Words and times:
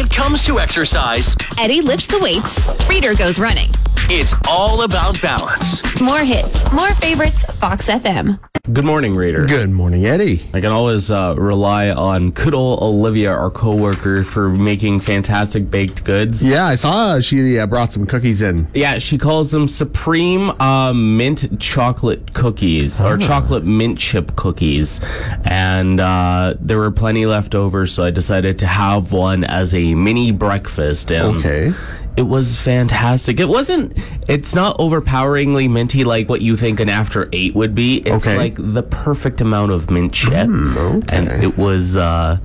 When 0.00 0.06
it 0.06 0.14
comes 0.14 0.46
to 0.46 0.58
exercise, 0.58 1.36
Eddie 1.58 1.82
lifts 1.82 2.06
the 2.06 2.18
weights, 2.20 2.66
Reader 2.88 3.14
goes 3.14 3.38
running. 3.38 3.68
it's 4.08 4.32
all 4.48 4.80
about 4.80 5.20
balance. 5.20 5.82
More 6.00 6.20
hits, 6.20 6.72
more 6.72 6.88
favorites, 6.94 7.44
Fox 7.58 7.86
FM. 7.86 8.38
Good 8.64 8.84
morning, 8.84 9.16
Reader. 9.16 9.46
Good 9.46 9.70
morning, 9.70 10.04
Eddie. 10.04 10.46
I 10.52 10.60
can 10.60 10.70
always 10.70 11.10
uh, 11.10 11.34
rely 11.36 11.90
on 11.90 12.30
good 12.30 12.52
old 12.52 12.82
Olivia, 12.82 13.32
our 13.32 13.50
coworker, 13.50 14.22
for 14.22 14.50
making 14.50 15.00
fantastic 15.00 15.70
baked 15.70 16.04
goods. 16.04 16.44
Yeah, 16.44 16.66
I 16.66 16.74
saw 16.74 17.18
she 17.20 17.58
uh, 17.58 17.66
brought 17.66 17.90
some 17.90 18.06
cookies 18.06 18.42
in. 18.42 18.68
Yeah, 18.74 18.98
she 18.98 19.16
calls 19.16 19.50
them 19.50 19.66
Supreme 19.66 20.50
uh, 20.60 20.92
Mint 20.92 21.58
Chocolate 21.58 22.34
Cookies 22.34 23.00
or 23.00 23.16
chocolate 23.16 23.64
mint 23.64 23.98
chip 23.98 24.36
cookies. 24.36 25.00
And 25.44 25.98
uh, 25.98 26.54
there 26.60 26.78
were 26.78 26.90
plenty 26.92 27.24
left 27.24 27.54
over, 27.54 27.86
so 27.86 28.04
I 28.04 28.10
decided 28.10 28.58
to 28.60 28.66
have 28.66 29.10
one 29.10 29.42
as 29.42 29.72
a 29.74 29.94
mini 29.94 30.32
breakfast. 30.32 31.10
And 31.10 31.38
Okay. 31.38 31.72
It 32.20 32.26
was 32.26 32.56
fantastic. 32.60 33.40
It 33.40 33.48
wasn't, 33.48 33.96
it's 34.28 34.54
not 34.54 34.78
overpoweringly 34.78 35.68
minty 35.68 36.04
like 36.04 36.28
what 36.28 36.42
you 36.42 36.54
think 36.56 36.78
an 36.78 36.90
after 36.90 37.28
eight 37.32 37.54
would 37.54 37.74
be. 37.74 37.96
It's 37.98 38.26
Okay. 38.26 38.36
like 38.36 38.54
the 38.58 38.82
perfect 38.82 39.40
amount 39.40 39.72
of 39.72 39.90
mint 39.90 40.12
chip. 40.12 40.48
okay. 40.50 41.02
And 41.08 41.42
it 41.42 41.56
was 41.56 41.96
uh, 41.96 42.36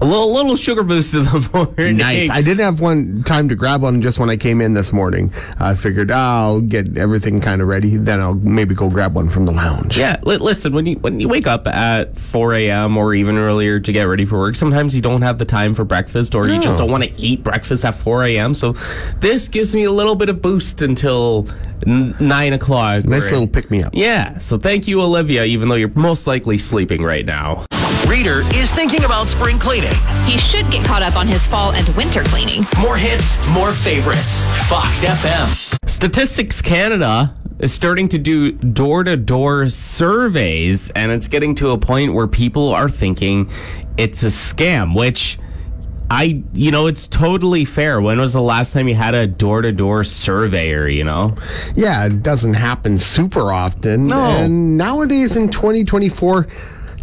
a 0.00 0.04
little, 0.04 0.32
little 0.32 0.56
sugar 0.56 0.82
boost 0.82 1.14
in 1.14 1.24
the 1.24 1.48
morning. 1.76 1.96
Nice. 1.96 2.28
I 2.30 2.42
didn't 2.42 2.60
have 2.64 2.80
one 2.80 3.22
time 3.22 3.48
to 3.48 3.54
grab 3.54 3.80
one 3.82 4.02
just 4.02 4.18
when 4.18 4.28
I 4.28 4.36
came 4.36 4.60
in 4.60 4.74
this 4.74 4.92
morning. 4.92 5.32
I 5.58 5.74
figured 5.74 6.10
ah, 6.10 6.42
I'll 6.42 6.60
get 6.60 6.98
everything 6.98 7.40
kind 7.40 7.62
of 7.62 7.68
ready, 7.68 7.96
then 7.96 8.20
I'll 8.20 8.34
maybe 8.34 8.74
go 8.74 8.90
grab 8.90 9.14
one 9.14 9.30
from 9.30 9.46
the 9.46 9.52
lounge. 9.52 9.96
Yeah, 9.98 10.18
li- 10.24 10.36
listen, 10.36 10.74
when 10.74 10.84
you 10.86 10.96
when 10.96 11.18
you 11.18 11.28
wake 11.28 11.46
up 11.46 11.66
at 11.66 12.16
4 12.18 12.54
a.m. 12.54 12.96
or 12.96 13.14
even 13.14 13.38
earlier 13.38 13.80
to 13.80 13.92
get 13.92 14.02
ready 14.04 14.24
for 14.26 14.38
work, 14.38 14.54
sometimes 14.56 14.94
you 14.94 15.00
don't 15.00 15.22
have 15.22 15.38
the 15.38 15.44
time 15.46 15.74
for 15.74 15.84
breakfast 15.84 16.34
or 16.34 16.46
you 16.48 16.60
just 16.60 16.76
don't 16.76 16.90
want 16.90 17.04
to 17.04 17.20
eat 17.20 17.42
breakfast 17.42 17.84
at 17.84 17.94
4 17.94 18.24
a.m. 18.24 18.52
So 18.54 18.72
this 19.20 19.48
gives 19.48 19.74
me 19.74 19.84
a 19.84 19.92
little 19.92 20.14
bit 20.14 20.28
of 20.28 20.42
boost 20.42 20.82
until 20.82 21.48
n- 21.86 22.14
9 22.20 22.52
o'clock. 22.52 23.04
Nice 23.04 23.30
little 23.30 23.46
pick 23.46 23.70
me 23.70 23.82
up. 23.82 23.92
Yeah, 23.94 24.38
so 24.38 24.58
thank 24.58 24.86
you, 24.86 25.00
Olivia, 25.00 25.44
even 25.44 25.68
though 25.68 25.74
you're 25.74 25.88
most 25.94 26.26
likely 26.26 26.58
sleeping 26.58 27.02
right 27.02 27.24
now. 27.24 27.64
Reader 28.08 28.42
is 28.54 28.70
thinking 28.72 29.04
about 29.04 29.28
spring 29.28 29.58
cleaning. 29.58 29.92
He 30.26 30.38
should 30.38 30.70
get 30.70 30.86
caught 30.86 31.02
up 31.02 31.16
on 31.16 31.26
his 31.26 31.46
fall 31.46 31.72
and 31.72 31.88
winter 31.96 32.22
cleaning. 32.24 32.64
More 32.80 32.96
hits, 32.96 33.36
more 33.50 33.72
favorites. 33.72 34.44
Fox 34.68 35.04
FM. 35.04 35.76
Statistics 35.88 36.62
Canada 36.62 37.34
is 37.58 37.74
starting 37.74 38.08
to 38.10 38.18
do 38.18 38.52
door 38.52 39.02
to 39.02 39.16
door 39.16 39.68
surveys, 39.68 40.90
and 40.90 41.10
it's 41.10 41.26
getting 41.26 41.54
to 41.56 41.70
a 41.70 41.78
point 41.78 42.14
where 42.14 42.28
people 42.28 42.68
are 42.72 42.88
thinking 42.88 43.50
it's 43.96 44.22
a 44.22 44.26
scam, 44.26 44.96
which 44.96 45.38
I, 46.08 46.44
you 46.52 46.70
know, 46.70 46.86
it's 46.86 47.08
totally 47.08 47.64
fair. 47.64 48.00
When 48.00 48.20
was 48.20 48.34
the 48.34 48.42
last 48.42 48.72
time 48.72 48.86
you 48.86 48.94
had 48.94 49.16
a 49.16 49.26
door 49.26 49.62
to 49.62 49.72
door 49.72 50.04
surveyor, 50.04 50.86
you 50.86 51.02
know? 51.02 51.36
Yeah, 51.74 52.04
it 52.06 52.22
doesn't 52.22 52.54
happen 52.54 52.98
super 52.98 53.52
often. 53.52 54.06
No. 54.06 54.22
And 54.22 54.76
nowadays 54.76 55.36
in 55.36 55.48
2024, 55.50 56.46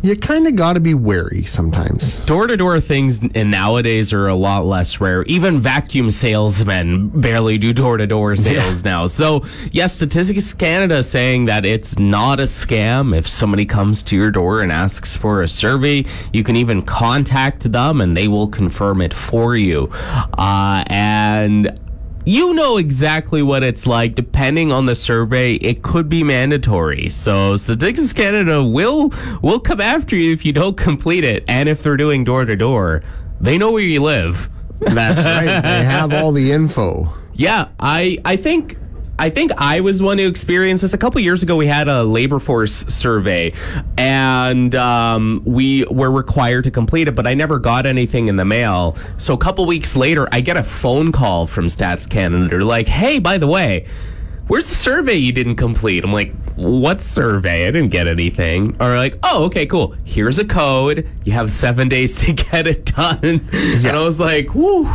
you 0.04 0.18
kind 0.18 0.46
of 0.48 0.58
got 0.58 0.74
to 0.74 0.82
be 0.82 0.94
wary 0.94 1.46
sometimes. 1.46 2.18
Door 2.26 2.48
to 2.48 2.58
door 2.58 2.82
things 2.82 3.22
nowadays 3.22 4.12
are 4.12 4.28
a 4.28 4.36
lot 4.36 4.66
less 4.66 5.00
rare. 5.00 5.24
Even 5.24 5.62
vacuum 5.62 6.12
salesmen 6.12 7.08
barely 7.08 7.58
do 7.58 7.72
door 7.72 7.96
to 7.96 8.06
door 8.06 8.36
sales 8.36 8.84
now. 8.84 9.08
So, 9.08 9.46
yes, 9.72 9.96
Statistics 9.96 10.54
Canada 10.54 10.98
is 10.98 11.10
saying 11.10 11.46
that 11.46 11.66
it's 11.66 11.98
not 11.98 12.42
a 12.42 12.44
scam. 12.44 13.18
If 13.18 13.30
somebody 13.30 13.66
comes 13.66 14.04
to 14.04 14.18
your 14.18 14.30
door 14.30 14.62
and 14.62 14.74
asks 14.74 15.16
for 15.16 15.42
a 15.42 15.48
survey, 15.48 16.04
you 16.34 16.44
can 16.44 16.58
even 16.58 16.82
contact 16.82 17.72
them 17.72 18.02
and 18.02 18.18
they 18.18 18.28
will 18.28 18.50
confirm 18.50 19.02
it 19.02 19.14
for 19.14 19.56
you. 19.56 19.90
Uh, 20.38 20.84
and 20.88 21.80
you 22.26 22.54
know 22.54 22.78
exactly 22.78 23.42
what 23.42 23.64
it's 23.64 23.86
like. 23.86 24.16
Depending 24.16 24.72
on 24.72 24.86
the 24.86 24.96
survey, 24.96 25.56
it 25.56 25.84
could 25.84 26.10
be 26.10 26.24
mandatory. 26.24 27.10
So 27.10 27.58
Statistics 27.58 28.14
Canada 28.14 28.64
will 28.64 29.14
will 29.42 29.60
come 29.60 29.82
after 29.82 30.16
you 30.16 30.34
if 30.34 30.46
you 30.46 30.54
don't 30.54 30.78
complete 30.78 31.24
it, 31.24 31.44
and 31.48 31.68
if 31.68 31.84
they're 31.84 31.98
doing 31.98 32.24
door 32.24 32.46
to 32.46 32.56
door, 32.56 33.04
they 33.42 33.58
know 33.58 33.72
where 33.72 33.82
you 33.82 34.02
live. 34.02 34.50
That's 34.80 35.18
right. 35.18 35.62
they 35.62 35.84
have 35.84 36.14
all 36.14 36.32
the 36.32 36.52
info. 36.52 37.14
Yeah, 37.34 37.70
I 37.80 38.20
I 38.24 38.36
think 38.36 38.78
I 39.20 39.30
think 39.30 39.52
I 39.58 39.82
was 39.82 40.02
one 40.02 40.18
who 40.18 40.28
experienced 40.28 40.82
this 40.82 40.94
a 40.94 40.98
couple 40.98 41.22
years 41.22 41.44
ago. 41.44 41.56
We 41.56 41.68
had 41.68 41.88
a 41.88 42.04
labor 42.04 42.40
force 42.40 42.86
survey, 42.88 43.54
and 43.98 44.74
um, 44.74 45.44
we 45.46 45.86
were 45.86 46.10
required 46.12 46.64
to 46.64 46.72
complete 46.72 47.08
it, 47.08 47.16
but 47.16 47.28
I 47.28 47.36
never 47.36 47.60
got 47.60 47.86
anything 47.86 48.28
in 48.28 48.38
the 48.38 48.46
mail. 48.46 48.98
So 49.20 49.34
a 49.34 49.38
couple 49.38 49.66
weeks 49.66 49.96
later, 49.96 50.28
I 50.32 50.42
get 50.42 50.58
a 50.58 50.64
phone 50.64 51.12
call 51.12 51.46
from 51.46 51.68
Stats 51.68 52.10
Canada. 52.10 52.50
They're 52.50 52.64
like, 52.64 52.88
"Hey, 52.88 53.20
by 53.20 53.38
the 53.38 53.48
way." 53.48 53.86
Where's 54.48 54.68
the 54.68 54.76
survey 54.76 55.16
you 55.16 55.32
didn't 55.32 55.56
complete? 55.56 56.04
I'm 56.04 56.12
like, 56.12 56.34
what 56.56 57.00
survey? 57.00 57.66
I 57.66 57.72
didn't 57.72 57.92
get 57.92 58.08
anything. 58.08 58.76
Or 58.82 58.98
like, 58.98 59.18
oh, 59.24 59.46
okay, 59.46 59.66
cool. 59.66 59.96
Here's 60.04 60.38
a 60.38 60.44
code. 60.44 61.10
You 61.24 61.32
have 61.32 61.50
seven 61.50 61.88
days 61.88 62.20
to 62.22 62.34
get 62.52 62.68
it 62.68 62.86
done. 62.86 63.48
And 63.54 63.88
I 63.88 64.02
was 64.02 64.20
like, 64.20 64.54
whoo. 64.54 64.86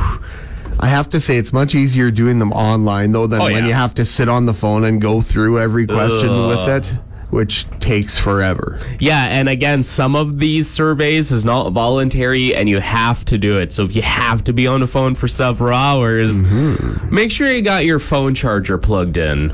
I 0.80 0.86
have 0.88 1.08
to 1.10 1.20
say, 1.20 1.36
it's 1.36 1.52
much 1.52 1.74
easier 1.74 2.10
doing 2.10 2.38
them 2.38 2.52
online, 2.52 3.12
though, 3.12 3.26
than 3.26 3.40
Oh, 3.40 3.44
when 3.44 3.64
yeah. 3.64 3.66
you 3.66 3.72
have 3.72 3.94
to 3.94 4.04
sit 4.04 4.28
on 4.28 4.46
the 4.46 4.54
phone 4.54 4.84
and 4.84 5.00
go 5.00 5.20
through 5.20 5.58
every 5.58 5.86
question 5.86 6.46
with 6.48 6.68
it, 6.68 6.86
which 7.30 7.66
takes 7.80 8.16
forever. 8.16 8.78
Yeah, 9.00 9.24
and 9.24 9.48
again, 9.48 9.82
some 9.82 10.14
of 10.14 10.38
these 10.38 10.68
surveys 10.70 11.32
is 11.32 11.44
not 11.44 11.70
voluntary 11.72 12.54
and 12.54 12.68
you 12.68 12.80
have 12.80 13.24
to 13.26 13.38
do 13.38 13.58
it. 13.58 13.72
So 13.72 13.84
if 13.84 13.94
you 13.96 14.02
have 14.02 14.44
to 14.44 14.52
be 14.52 14.66
on 14.66 14.80
the 14.80 14.86
phone 14.86 15.14
for 15.14 15.26
several 15.28 15.74
hours, 15.74 16.42
mm-hmm. 16.42 17.14
make 17.14 17.30
sure 17.32 17.52
you 17.52 17.62
got 17.62 17.84
your 17.84 17.98
phone 17.98 18.34
charger 18.34 18.78
plugged 18.78 19.16
in. 19.16 19.52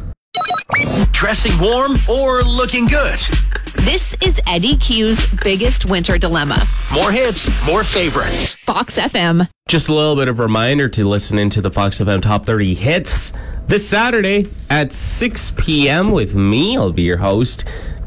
Dressing 1.13 1.59
warm 1.59 1.97
or 2.09 2.43
looking 2.43 2.87
good. 2.87 3.21
This 3.79 4.17
is 4.23 4.41
Eddie 4.47 4.77
Q's 4.77 5.35
biggest 5.43 5.91
winter 5.91 6.17
dilemma. 6.17 6.67
More 6.93 7.13
hits, 7.13 7.51
more 7.67 7.85
favorites. 7.85 8.55
Fox 8.55 8.99
FM. 8.99 9.49
Just 9.69 9.89
a 9.89 9.95
little 9.95 10.17
bit 10.17 10.29
of 10.29 10.39
reminder 10.39 10.89
to 10.91 11.07
listen 11.09 11.39
into 11.39 11.61
the 11.61 11.71
Fox 11.71 12.01
FM 12.01 12.23
Top 12.23 12.47
30 12.47 12.75
Hits 12.75 13.33
this 13.67 13.87
Saturday 13.87 14.47
at 14.71 14.93
6 14.93 15.53
p.m. 15.57 16.13
with 16.13 16.35
me. 16.35 16.77
I'll 16.77 16.93
be 16.93 17.03
your 17.03 17.17
host, 17.17 17.65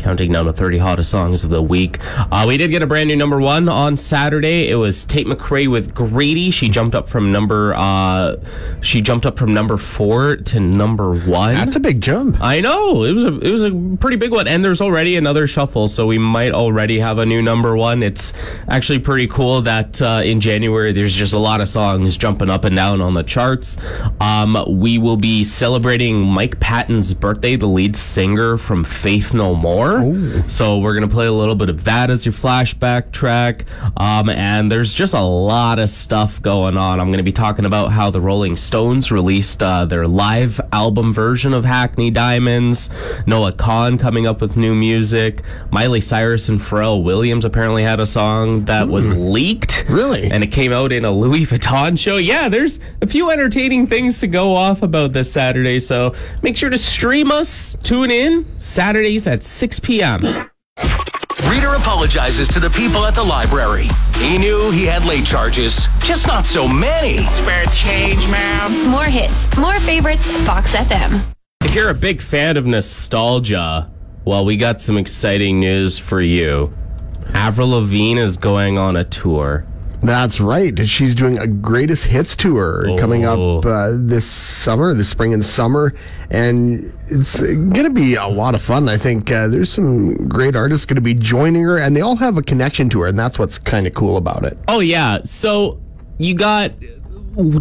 counting 0.07 0.31
down 0.31 0.45
the 0.45 0.53
30 0.53 0.77
hottest 0.77 1.11
songs 1.11 1.43
of 1.43 1.49
the 1.49 1.61
week. 1.61 1.97
Uh, 2.31 2.45
we 2.47 2.55
did 2.55 2.71
get 2.71 2.81
a 2.81 2.87
brand 2.87 3.09
new 3.09 3.15
number 3.17 3.41
one 3.41 3.67
on 3.67 3.97
Saturday. 3.97 4.69
It 4.69 4.75
was 4.75 5.03
Tate 5.03 5.27
McRae 5.27 5.69
with 5.69 5.93
Greedy. 5.93 6.49
She 6.49 6.69
jumped 6.69 6.95
up 6.95 7.09
from 7.09 7.29
number 7.29 7.73
uh, 7.75 8.37
she 8.79 9.01
jumped 9.01 9.25
up 9.25 9.37
from 9.37 9.53
number 9.53 9.75
four 9.75 10.37
to 10.37 10.61
number 10.61 11.13
one. 11.13 11.55
That's 11.55 11.75
a 11.75 11.81
big 11.81 11.99
jump. 11.99 12.37
I 12.39 12.61
know 12.61 13.03
it 13.03 13.11
was 13.11 13.25
a 13.25 13.37
it 13.39 13.51
was 13.51 13.65
a 13.65 13.97
pretty 13.99 14.15
big 14.15 14.31
one, 14.31 14.47
and 14.47 14.63
there's 14.63 14.79
already 14.79 15.17
another 15.17 15.45
shuffle, 15.45 15.89
so 15.89 16.07
we 16.07 16.17
might 16.17 16.53
already 16.53 16.99
have 16.99 17.17
a 17.17 17.25
new 17.25 17.41
number 17.41 17.75
one. 17.75 18.01
It's 18.01 18.31
actually 18.69 18.99
pretty 18.99 19.27
cool 19.27 19.61
that 19.63 20.01
uh, 20.01 20.21
in 20.23 20.39
January 20.39 20.93
there's 20.93 21.15
just 21.15 21.33
a 21.33 21.37
lot 21.37 21.59
of 21.59 21.67
songs 21.67 22.15
jumping 22.15 22.49
up 22.49 22.63
and 22.63 22.77
down 22.77 23.01
on 23.01 23.13
the 23.13 23.23
charts. 23.23 23.77
Um, 24.21 24.57
we 24.69 24.99
will 24.99 25.17
be 25.17 25.43
celebrating 25.43 26.21
Mike 26.21 26.61
Patton's 26.61 27.13
birthday, 27.13 27.57
the 27.57 27.67
lead 27.67 27.97
singer 27.97 28.57
from 28.57 28.85
Faith 28.85 29.33
No 29.33 29.53
More. 29.53 29.96
So 30.47 30.79
we're 30.79 30.93
gonna 30.93 31.07
play 31.07 31.27
a 31.27 31.31
little 31.31 31.55
bit 31.55 31.69
of 31.69 31.83
that 31.85 32.09
as 32.09 32.25
your 32.25 32.33
flashback 32.33 33.11
track, 33.11 33.65
um, 33.97 34.29
and 34.29 34.71
there's 34.71 34.93
just 34.93 35.13
a 35.13 35.21
lot 35.21 35.79
of 35.79 35.89
stuff 35.89 36.41
going 36.41 36.77
on. 36.77 36.99
I'm 36.99 37.11
gonna 37.11 37.23
be 37.23 37.31
talking 37.31 37.65
about 37.65 37.91
how 37.91 38.09
the 38.09 38.21
Rolling 38.21 38.57
Stones 38.57 39.11
released 39.11 39.61
uh, 39.63 39.85
their 39.85 40.07
live 40.07 40.59
album 40.71 41.13
version 41.13 41.53
of 41.53 41.65
Hackney 41.65 42.11
Diamonds. 42.11 42.89
Noah 43.25 43.53
Kahan 43.53 43.99
coming 43.99 44.27
up 44.27 44.41
with 44.41 44.55
new 44.57 44.73
music. 44.75 45.41
Miley 45.71 46.01
Cyrus 46.01 46.49
and 46.49 46.59
Pharrell 46.59 47.03
Williams 47.03 47.45
apparently 47.45 47.83
had 47.83 47.99
a 47.99 48.05
song 48.05 48.65
that 48.65 48.87
was 48.87 49.15
leaked. 49.15 49.85
Really? 49.89 50.29
And 50.29 50.43
it 50.43 50.51
came 50.51 50.71
out 50.73 50.91
in 50.91 51.05
a 51.05 51.11
Louis 51.11 51.45
Vuitton 51.45 51.97
show. 51.97 52.17
Yeah, 52.17 52.49
there's 52.49 52.79
a 53.01 53.07
few 53.07 53.29
entertaining 53.29 53.87
things 53.87 54.19
to 54.19 54.27
go 54.27 54.53
off 54.55 54.81
about 54.81 55.13
this 55.13 55.31
Saturday. 55.31 55.79
So 55.79 56.13
make 56.41 56.57
sure 56.57 56.69
to 56.69 56.77
stream 56.77 57.31
us, 57.31 57.75
tune 57.83 58.11
in 58.11 58.45
Saturdays 58.59 59.27
at 59.27 59.43
6 59.43 59.79
p.m. 59.79 59.86
Reader 61.49 61.75
apologizes 61.75 62.47
to 62.49 62.59
the 62.59 62.69
people 62.69 63.05
at 63.05 63.15
the 63.15 63.23
library. 63.23 63.87
He 64.17 64.37
knew 64.37 64.69
he 64.71 64.85
had 64.85 65.05
late 65.05 65.25
charges, 65.25 65.87
just 65.99 66.27
not 66.27 66.45
so 66.45 66.67
many. 66.67 67.25
Spare 67.27 67.65
change, 67.67 68.29
ma'am. 68.29 68.89
More 68.89 69.05
hits, 69.05 69.55
more 69.57 69.79
favorites, 69.79 70.29
Fox 70.45 70.75
FM. 70.75 71.21
If 71.63 71.73
you're 71.73 71.89
a 71.89 71.93
big 71.93 72.21
fan 72.21 72.57
of 72.57 72.65
nostalgia, 72.65 73.89
well, 74.25 74.43
we 74.43 74.57
got 74.57 74.81
some 74.81 74.97
exciting 74.97 75.59
news 75.59 75.97
for 75.97 76.21
you. 76.21 76.73
Avril 77.33 77.69
Lavigne 77.69 78.19
is 78.19 78.35
going 78.35 78.77
on 78.77 78.97
a 78.97 79.03
tour. 79.03 79.65
That's 80.01 80.39
right. 80.39 80.77
She's 80.87 81.15
doing 81.15 81.39
a 81.39 81.47
greatest 81.47 82.05
hits 82.05 82.35
tour 82.35 82.85
coming 82.97 83.25
Oh. 83.25 83.57
up 83.59 83.65
uh, 83.65 83.91
this 83.93 84.25
summer, 84.29 84.93
this 84.93 85.09
spring 85.09 85.33
and 85.33 85.43
summer, 85.43 85.93
and 86.29 86.93
it's 87.07 87.41
going 87.41 87.73
to 87.83 87.89
be 87.89 88.15
a 88.15 88.27
lot 88.27 88.53
of 88.55 88.61
fun. 88.61 88.87
I 88.89 88.97
think 88.97 89.31
uh, 89.31 89.47
there's 89.47 89.71
some 89.73 90.15
great 90.29 90.55
artists 90.55 90.85
going 90.85 90.95
to 90.95 91.01
be 91.01 91.13
joining 91.15 91.63
her, 91.63 91.77
and 91.77 91.95
they 91.95 92.01
all 92.01 92.15
have 92.17 92.37
a 92.37 92.43
connection 92.43 92.89
to 92.89 93.01
her, 93.01 93.07
and 93.07 93.17
that's 93.17 93.39
what's 93.39 93.57
kind 93.57 93.87
of 93.87 93.93
cool 93.95 94.17
about 94.17 94.45
it. 94.45 94.57
Oh 94.67 94.79
yeah, 94.81 95.19
so 95.23 95.79
you 96.19 96.35
got 96.35 96.71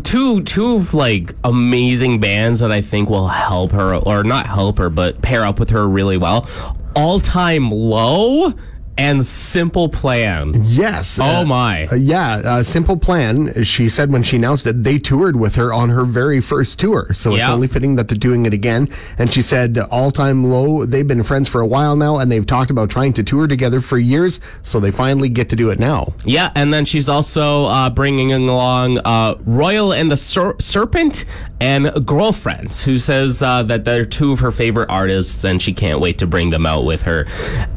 two 0.04 0.42
two 0.44 0.78
like 0.92 1.34
amazing 1.44 2.20
bands 2.20 2.60
that 2.60 2.70
I 2.72 2.80
think 2.82 3.08
will 3.10 3.28
help 3.28 3.72
her 3.72 3.94
or 3.96 4.22
not 4.24 4.46
help 4.46 4.78
her, 4.78 4.90
but 4.90 5.20
pair 5.22 5.44
up 5.44 5.58
with 5.58 5.70
her 5.70 5.88
really 5.88 6.16
well. 6.18 6.48
All 6.94 7.18
time 7.20 7.70
low 7.70 8.52
and 8.98 9.26
simple 9.26 9.88
plan. 9.88 10.62
Yes. 10.64 11.18
Oh 11.18 11.42
uh, 11.42 11.44
my. 11.44 11.86
uh, 11.86 11.94
yeah, 11.94 12.36
uh, 12.44 12.62
Simple 12.62 12.96
Plan. 12.96 13.64
She 13.64 13.88
said 13.88 14.10
when 14.10 14.22
she 14.22 14.36
announced 14.36 14.66
it, 14.66 14.82
they 14.82 14.98
toured 14.98 15.36
with 15.36 15.56
her 15.56 15.72
on 15.72 15.90
her 15.90 16.04
very 16.04 16.40
first 16.40 16.78
tour. 16.78 17.12
So 17.12 17.34
it's 17.34 17.48
only 17.48 17.68
fitting 17.68 17.96
that 17.96 18.08
they're 18.08 18.18
doing 18.18 18.46
it 18.46 18.54
again. 18.54 18.88
And 19.18 19.32
she 19.32 19.42
said, 19.42 19.78
all 19.90 20.10
time 20.10 20.44
low, 20.44 20.84
they've 20.86 21.06
been 21.06 21.22
friends 21.22 21.48
for 21.48 21.60
a 21.60 21.66
while 21.66 21.96
now, 21.96 22.18
and 22.18 22.30
they've 22.30 22.46
talked 22.46 22.70
about 22.70 22.90
trying 22.90 23.12
to 23.14 23.22
tour 23.22 23.46
together 23.46 23.80
for 23.80 23.98
years. 23.98 24.40
So 24.62 24.80
they 24.80 24.90
finally 24.90 25.28
get 25.28 25.48
to 25.50 25.56
do 25.56 25.70
it 25.70 25.78
now. 25.78 26.14
Yeah, 26.24 26.50
and 26.54 26.72
then 26.72 26.84
she's 26.84 27.08
also 27.08 27.64
uh, 27.64 27.90
bringing 27.90 28.32
along 28.32 28.98
uh, 28.98 29.36
Royal 29.44 29.92
and 29.92 30.10
the 30.10 30.16
Ser- 30.16 30.56
Serpent 30.60 31.24
and 31.60 32.06
Girlfriends, 32.06 32.84
who 32.84 32.98
says 32.98 33.42
uh, 33.42 33.62
that 33.64 33.84
they're 33.84 34.04
two 34.04 34.32
of 34.32 34.40
her 34.40 34.50
favorite 34.50 34.90
artists, 34.90 35.44
and 35.44 35.62
she 35.62 35.72
can't 35.72 36.00
wait 36.00 36.18
to 36.18 36.26
bring 36.26 36.50
them 36.50 36.66
out 36.66 36.84
with 36.84 37.02
her. 37.02 37.26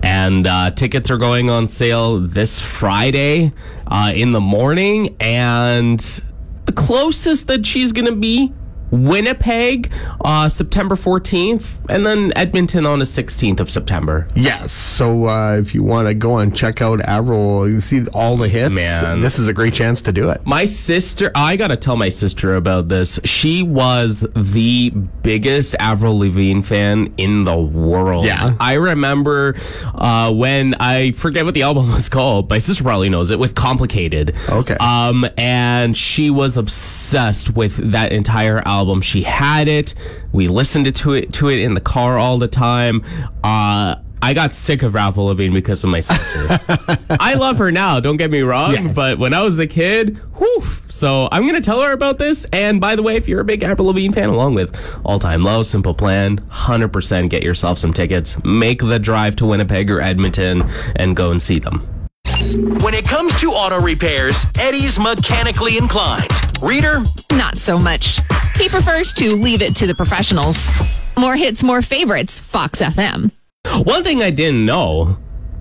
And 0.03 0.47
uh, 0.47 0.71
tickets 1.09 1.11
are 1.11 1.17
going 1.17 1.49
on 1.49 1.67
sale 1.67 2.19
this 2.19 2.59
Friday 2.59 3.51
uh, 3.87 4.11
in 4.15 4.31
the 4.31 4.39
morning, 4.39 5.15
and 5.19 5.99
the 6.65 6.71
closest 6.71 7.47
that 7.47 7.65
she's 7.65 7.91
going 7.91 8.05
to 8.05 8.15
be. 8.15 8.53
Winnipeg, 8.91 9.91
uh, 10.23 10.49
September 10.49 10.95
14th, 10.95 11.65
and 11.89 12.05
then 12.05 12.33
Edmonton 12.35 12.85
on 12.85 12.99
the 12.99 13.05
16th 13.05 13.59
of 13.59 13.69
September. 13.69 14.27
Yes. 14.35 14.71
So 14.71 15.27
uh, 15.27 15.57
if 15.57 15.75
you 15.75 15.83
want 15.83 16.07
to 16.07 16.13
go 16.13 16.37
and 16.37 16.55
check 16.55 16.81
out 16.81 17.01
Avril, 17.01 17.69
you 17.69 17.81
see 17.81 18.05
all 18.07 18.37
the 18.37 18.47
hits. 18.47 18.75
Man. 18.75 19.21
This 19.21 19.39
is 19.39 19.47
a 19.47 19.53
great 19.53 19.73
chance 19.73 20.01
to 20.03 20.11
do 20.11 20.29
it. 20.29 20.45
My 20.45 20.65
sister, 20.65 21.31
I 21.35 21.55
gotta 21.55 21.77
tell 21.77 21.95
my 21.95 22.09
sister 22.09 22.55
about 22.55 22.87
this. 22.87 23.19
She 23.23 23.63
was 23.63 24.25
the 24.35 24.89
biggest 24.89 25.75
Avril 25.79 26.17
Lavigne 26.17 26.61
fan 26.61 27.13
in 27.17 27.43
the 27.43 27.57
world. 27.57 28.25
Yeah. 28.25 28.55
I 28.59 28.73
remember 28.73 29.55
uh, 29.93 30.31
when 30.33 30.75
I 30.75 31.11
forget 31.11 31.45
what 31.45 31.53
the 31.53 31.63
album 31.63 31.91
was 31.91 32.09
called. 32.09 32.49
My 32.49 32.59
sister 32.59 32.83
probably 32.83 33.09
knows 33.09 33.29
it 33.29 33.39
with 33.39 33.55
"Complicated." 33.55 34.35
Okay. 34.49 34.75
Um, 34.79 35.27
and 35.37 35.95
she 35.95 36.29
was 36.29 36.57
obsessed 36.57 37.51
with 37.55 37.91
that 37.91 38.11
entire 38.11 38.59
album. 38.67 38.78
She 39.01 39.21
had 39.23 39.67
it. 39.67 39.93
We 40.31 40.47
listened 40.47 40.93
to 40.95 41.13
it 41.13 41.33
to 41.33 41.49
it 41.49 41.59
in 41.59 41.73
the 41.73 41.81
car 41.81 42.17
all 42.17 42.37
the 42.37 42.47
time. 42.47 43.03
Uh. 43.43 43.95
I 44.21 44.33
got 44.33 44.53
sick 44.53 44.83
of 44.83 44.97
Avril 44.97 45.27
Lavigne 45.27 45.53
because 45.53 45.81
of 45.85 45.89
my 45.91 46.01
sister. 46.01 46.59
I 47.21 47.35
love 47.35 47.57
her 47.59 47.71
now, 47.71 48.01
don't 48.01 48.17
get 48.17 48.29
me 48.29 48.41
wrong, 48.41 48.73
Yes. 48.73 48.93
but 48.93 49.17
when 49.17 49.33
I 49.33 49.41
was 49.43 49.57
a 49.59 49.65
kid, 49.65 50.17
whew. 50.37 50.61
So 50.89 51.29
I'm 51.31 51.43
going 51.43 51.55
to 51.55 51.61
tell 51.61 51.81
her 51.81 51.93
about 51.93 52.17
this. 52.17 52.45
And 52.51 52.81
by 52.81 52.97
the 52.97 53.01
way, 53.01 53.15
if 53.15 53.29
you're 53.29 53.39
a 53.39 53.45
big 53.45 53.63
Avril 53.63 53.87
Lavigne 53.87 54.11
fan, 54.13 54.27
along 54.27 54.55
with 54.55 54.75
All 55.05 55.19
Time 55.19 55.41
Low, 55.43 55.63
Simple 55.63 55.93
Plan, 55.93 56.39
100% 56.51 57.29
get 57.29 57.43
yourself 57.43 57.79
some 57.79 57.93
tickets. 57.93 58.35
Make 58.43 58.79
the 58.81 58.99
drive 58.99 59.37
to 59.37 59.45
Winnipeg 59.45 59.89
or 59.89 60.01
Edmonton 60.01 60.63
and 60.97 61.15
go 61.15 61.31
and 61.31 61.41
see 61.41 61.59
them. 61.59 61.87
When 62.81 62.93
it 62.93 63.07
comes 63.07 63.35
to 63.35 63.51
auto 63.51 63.79
repairs, 63.79 64.45
Eddie's 64.59 64.99
mechanically 64.99 65.77
inclined. 65.77 66.27
Reader, 66.61 67.03
Not 67.31 67.57
so 67.57 67.77
much. 67.77 68.19
He 68.59 68.67
prefers 68.67 69.13
to 69.13 69.35
leave 69.35 69.61
it 69.61 69.73
to 69.77 69.87
the 69.87 69.95
professionals. 69.95 70.69
More 71.17 71.37
hits, 71.37 71.63
more 71.63 71.81
favorites, 71.81 72.41
Fox 72.41 72.81
FM. 72.81 73.31
One 73.85 74.03
thing 74.03 74.21
I 74.21 74.31
didn't 74.31 74.65
know 74.65 75.17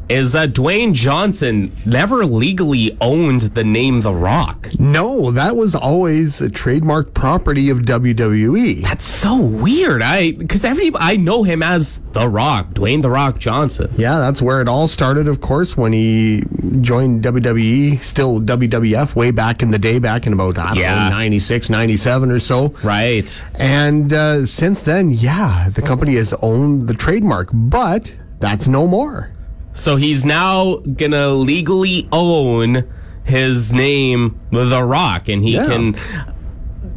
is 0.08 0.32
that 0.32 0.50
Dwayne 0.50 0.92
Johnson 0.94 1.72
never 1.84 2.24
legally 2.24 2.96
owned 3.00 3.42
the 3.42 3.64
name 3.64 4.00
The 4.02 4.12
Rock. 4.14 4.68
No, 4.78 5.30
that 5.32 5.56
was 5.56 5.74
always 5.74 6.40
a 6.40 6.48
trademark 6.48 7.12
property 7.14 7.68
of. 7.70 7.78
WWE. 7.88 8.82
That's 8.82 9.04
so 9.04 9.40
weird. 9.40 10.02
I 10.02 10.32
because 10.32 10.64
every 10.64 10.90
I 10.94 11.16
know 11.16 11.42
him 11.42 11.62
as 11.62 11.98
The 12.12 12.28
Rock, 12.28 12.70
Dwayne 12.74 13.02
The 13.02 13.10
Rock 13.10 13.38
Johnson. 13.38 13.90
Yeah, 13.96 14.18
that's 14.18 14.42
where 14.42 14.60
it 14.60 14.68
all 14.68 14.88
started, 14.88 15.26
of 15.26 15.40
course, 15.40 15.76
when 15.76 15.92
he 15.92 16.42
joined 16.82 17.24
WWE, 17.24 18.02
still 18.04 18.40
WWF, 18.40 19.14
way 19.16 19.30
back 19.30 19.62
in 19.62 19.70
the 19.70 19.78
day, 19.78 19.98
back 19.98 20.26
in 20.26 20.32
about, 20.32 20.58
I 20.58 20.68
don't 20.74 20.78
Yeah. 20.78 21.08
know, 21.08 21.16
96, 21.16 21.70
97 21.70 22.30
or 22.30 22.40
so. 22.40 22.74
Right. 22.82 23.42
And 23.54 24.12
uh, 24.12 24.44
since 24.46 24.82
then, 24.82 25.10
yeah, 25.10 25.70
the 25.72 25.82
company 25.82 26.14
has 26.16 26.32
owned 26.42 26.88
the 26.88 26.94
trademark, 26.94 27.48
but 27.52 28.14
that's 28.40 28.66
no 28.66 28.86
more. 28.86 29.30
So 29.78 29.96
he's 29.96 30.24
now 30.24 30.76
gonna 30.96 31.30
legally 31.30 32.08
own 32.10 32.84
his 33.24 33.72
name, 33.72 34.38
The 34.50 34.82
Rock, 34.82 35.28
and 35.28 35.42
he 35.44 35.52
Yeah. 35.54 35.66
can. 35.66 35.96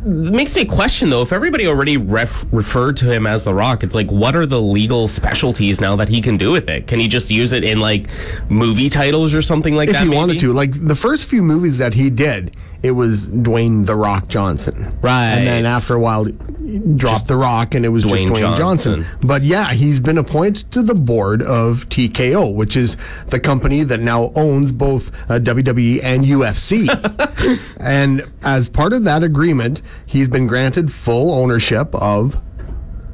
Makes 0.03 0.55
me 0.55 0.65
question 0.65 1.11
though 1.11 1.21
if 1.21 1.31
everybody 1.31 1.67
already 1.67 1.95
ref- 1.95 2.43
referred 2.51 2.97
to 2.97 3.11
him 3.11 3.27
as 3.27 3.43
The 3.43 3.53
Rock. 3.53 3.83
It's 3.83 3.93
like, 3.93 4.11
what 4.11 4.35
are 4.35 4.47
the 4.47 4.59
legal 4.59 5.07
specialties 5.07 5.79
now 5.79 5.95
that 5.97 6.09
he 6.09 6.21
can 6.21 6.37
do 6.37 6.51
with 6.51 6.67
it? 6.69 6.87
Can 6.87 6.99
he 6.99 7.07
just 7.07 7.29
use 7.29 7.51
it 7.53 7.63
in 7.63 7.79
like 7.79 8.07
movie 8.49 8.89
titles 8.89 9.35
or 9.35 9.43
something 9.43 9.75
like 9.75 9.89
If 9.89 9.93
that? 9.93 9.99
If 9.99 10.03
he 10.05 10.09
maybe? 10.09 10.17
wanted 10.17 10.39
to. 10.39 10.53
Like 10.53 10.87
the 10.87 10.95
first 10.95 11.25
few 11.25 11.43
movies 11.43 11.77
that 11.77 11.93
he 11.93 12.09
did, 12.09 12.55
it 12.81 12.91
was 12.91 13.27
Dwayne 13.27 13.85
The 13.85 13.95
Rock 13.95 14.27
Johnson. 14.27 14.91
Right. 15.03 15.33
And 15.35 15.45
then 15.45 15.65
after 15.67 15.93
a 15.93 15.99
while, 15.99 16.25
dropped 16.79 17.27
The 17.27 17.35
Rock 17.35 17.75
and 17.75 17.85
it 17.85 17.89
was 17.89 18.03
Dwayne 18.03 18.09
just 18.09 18.27
Dwayne 18.27 18.57
Johnson. 18.57 19.01
Johnson. 19.01 19.27
But 19.27 19.43
yeah, 19.43 19.73
he's 19.73 19.99
been 19.99 20.17
appointed 20.17 20.71
to 20.71 20.81
the 20.81 20.95
board 20.95 21.41
of 21.41 21.87
TKO, 21.89 22.53
which 22.53 22.75
is 22.75 22.97
the 23.27 23.39
company 23.39 23.83
that 23.83 23.99
now 23.99 24.31
owns 24.35 24.71
both 24.71 25.11
uh, 25.29 25.39
WWE 25.39 26.01
and 26.03 26.23
UFC. 26.23 26.87
and 27.77 28.23
as 28.43 28.69
part 28.69 28.93
of 28.93 29.03
that 29.03 29.23
agreement, 29.23 29.81
he's 30.05 30.27
been 30.27 30.47
granted 30.47 30.91
full 30.91 31.31
ownership 31.33 31.93
of 31.95 32.41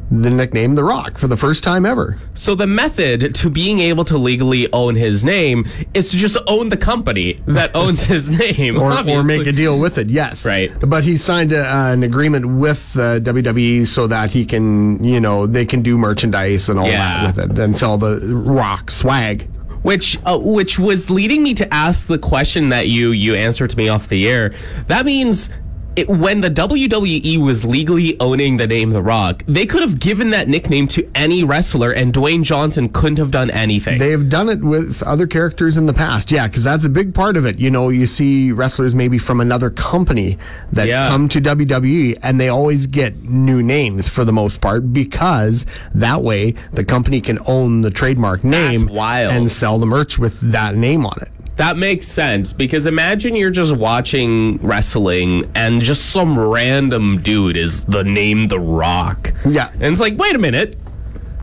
the 0.09 0.29
nickname 0.29 0.75
The 0.75 0.83
Rock 0.85 1.17
for 1.17 1.27
the 1.27 1.35
first 1.35 1.63
time 1.63 1.85
ever. 1.85 2.17
So 2.33 2.55
the 2.55 2.65
method 2.67 3.35
to 3.35 3.49
being 3.49 3.79
able 3.79 4.05
to 4.05 4.17
legally 4.17 4.71
own 4.71 4.95
his 4.95 5.23
name 5.23 5.67
is 5.93 6.11
to 6.11 6.17
just 6.17 6.37
own 6.47 6.69
the 6.69 6.77
company 6.77 7.41
that 7.45 7.71
owns 7.75 8.05
his 8.05 8.29
name, 8.29 8.77
or, 8.81 8.93
or 9.09 9.21
make 9.23 9.45
a 9.47 9.51
deal 9.51 9.77
with 9.79 9.97
it. 9.97 10.09
Yes, 10.09 10.45
Right. 10.45 10.71
But 10.79 11.03
he 11.03 11.17
signed 11.17 11.51
a, 11.51 11.59
uh, 11.61 11.91
an 11.91 12.03
agreement 12.03 12.45
with 12.47 12.95
uh, 12.97 13.19
WWE 13.19 13.85
so 13.85 14.07
that 14.07 14.31
he 14.31 14.45
can, 14.45 15.03
you 15.03 15.19
know, 15.19 15.45
they 15.45 15.65
can 15.65 15.81
do 15.81 15.97
merchandise 15.97 16.69
and 16.69 16.79
all 16.79 16.87
Yeah. 16.87 17.31
that 17.31 17.47
with 17.47 17.51
it 17.51 17.59
and 17.59 17.75
sell 17.75 17.97
the 17.97 18.33
rock 18.33 18.89
swag. 18.89 19.49
which 19.83 20.17
uh, 20.25 20.37
which 20.39 20.79
was 20.79 21.09
leading 21.09 21.43
me 21.43 21.53
to 21.53 21.73
ask 21.73 22.07
the 22.07 22.17
question 22.17 22.69
that 22.69 22.87
you 22.87 23.11
you 23.11 23.35
answered 23.35 23.69
to 23.71 23.77
me 23.77 23.89
off 23.89 24.07
the 24.07 24.27
air. 24.27 24.53
That 24.87 25.05
means. 25.05 25.49
It, 25.97 26.07
when 26.07 26.41
the 26.41 26.49
WWE 26.51 27.39
was 27.39 27.65
legally 27.65 28.19
owning 28.19 28.57
the 28.57 28.67
name 28.67 28.91
The 28.91 29.01
Rock, 29.01 29.43
they 29.47 29.65
could 29.65 29.81
have 29.81 29.99
given 29.99 30.29
that 30.29 30.47
nickname 30.47 30.87
to 30.89 31.09
any 31.15 31.43
wrestler, 31.43 31.91
and 31.91 32.13
Dwayne 32.13 32.43
Johnson 32.43 32.87
couldn't 32.89 33.17
have 33.17 33.31
done 33.31 33.49
anything. 33.49 33.97
They've 33.97 34.29
done 34.29 34.47
it 34.47 34.61
with 34.61 35.01
other 35.01 35.25
characters 35.25 35.75
in 35.75 35.87
the 35.87 35.93
past, 35.93 36.29
yeah, 36.29 36.47
because 36.47 36.63
that's 36.63 36.85
a 36.85 36.89
big 36.89 37.15
part 37.15 37.35
of 37.35 37.47
it. 37.47 37.57
You 37.57 37.71
know, 37.71 37.89
you 37.89 38.05
see 38.05 38.51
wrestlers 38.51 38.93
maybe 38.93 39.17
from 39.17 39.41
another 39.41 39.71
company 39.71 40.37
that 40.71 40.87
Yeah. 40.87 41.07
come 41.07 41.27
to 41.29 41.41
WWE 41.41 42.15
and 42.21 42.39
they 42.39 42.49
always 42.49 42.85
get 42.85 43.23
new 43.23 43.63
names 43.63 44.07
for 44.07 44.23
the 44.23 44.31
most 44.33 44.61
part 44.61 44.93
because 44.93 45.65
that 45.95 46.21
way 46.21 46.53
the 46.73 46.83
company 46.83 47.21
can 47.21 47.39
own 47.47 47.81
the 47.81 47.89
trademark 47.89 48.43
name 48.43 48.87
and 49.31 49.51
sell 49.51 49.79
the 49.79 49.87
merch 49.87 50.19
with 50.19 50.39
that 50.51 50.75
name 50.75 51.07
on 51.07 51.17
it. 51.23 51.29
That 51.57 51.75
makes 51.77 52.07
sense 52.07 52.53
because 52.53 52.85
imagine 52.85 53.35
you're 53.35 53.49
just 53.49 53.75
watching 53.75 54.57
wrestling 54.59 55.49
and 55.55 55.81
just 55.81 56.07
some 56.11 56.37
random 56.39 57.21
dude 57.21 57.57
is 57.57 57.85
the 57.85 58.03
name 58.03 58.47
The 58.47 58.59
Rock. 58.59 59.33
Yeah. 59.43 59.69
And 59.73 59.85
it's 59.85 59.99
like, 59.99 60.17
wait 60.17 60.35
a 60.35 60.39
minute. 60.39 60.77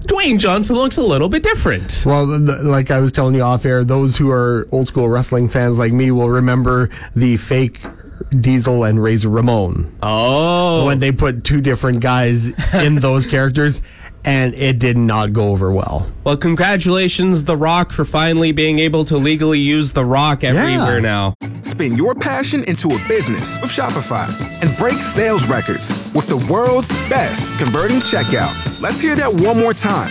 Dwayne 0.04 0.38
Johnson 0.38 0.76
looks 0.76 0.98
a 0.98 1.02
little 1.02 1.28
bit 1.28 1.42
different. 1.42 2.04
Well, 2.06 2.26
the, 2.26 2.38
the- 2.38 2.62
like 2.62 2.90
I 2.90 3.00
was 3.00 3.10
telling 3.10 3.34
you 3.34 3.42
off 3.42 3.64
air, 3.64 3.82
those 3.84 4.16
who 4.16 4.30
are 4.30 4.68
old 4.70 4.86
school 4.86 5.08
wrestling 5.08 5.48
fans 5.48 5.78
like 5.78 5.92
me 5.92 6.10
will 6.10 6.30
remember 6.30 6.90
the 7.16 7.36
fake 7.38 7.80
Diesel 8.40 8.84
and 8.84 9.02
Razor 9.02 9.28
Ramon 9.28 9.96
Oh, 10.02 10.86
when 10.86 10.98
they 10.98 11.10
put 11.12 11.42
two 11.44 11.60
different 11.60 12.00
guys 12.00 12.48
in 12.74 12.96
those 12.96 13.26
characters, 13.26 13.80
and 14.24 14.54
it 14.54 14.78
did 14.78 14.96
not 14.96 15.32
go 15.32 15.48
over 15.48 15.70
well. 15.72 16.10
well, 16.24 16.36
congratulations, 16.36 17.44
The 17.44 17.56
Rock, 17.56 17.92
for 17.92 18.04
finally 18.04 18.52
being 18.52 18.78
able 18.78 19.04
to 19.06 19.16
legally 19.16 19.58
use 19.58 19.92
The 19.92 20.04
Rock 20.04 20.44
everywhere 20.44 21.00
now. 21.00 21.34
Spin 21.62 21.96
your 21.96 22.14
passion 22.14 22.62
into 22.64 22.94
a 22.94 23.08
business 23.08 23.60
with 23.60 23.70
Shopify 23.70 24.28
and 24.62 24.76
break 24.78 24.94
sales 24.94 25.46
records 25.48 26.12
with 26.14 26.26
the 26.28 26.46
world's 26.52 26.90
best 27.08 27.58
converting 27.58 27.98
checkout. 27.98 28.82
Let's 28.82 29.00
hear 29.00 29.16
that 29.16 29.32
one 29.44 29.58
more 29.58 29.74
time. 29.74 30.10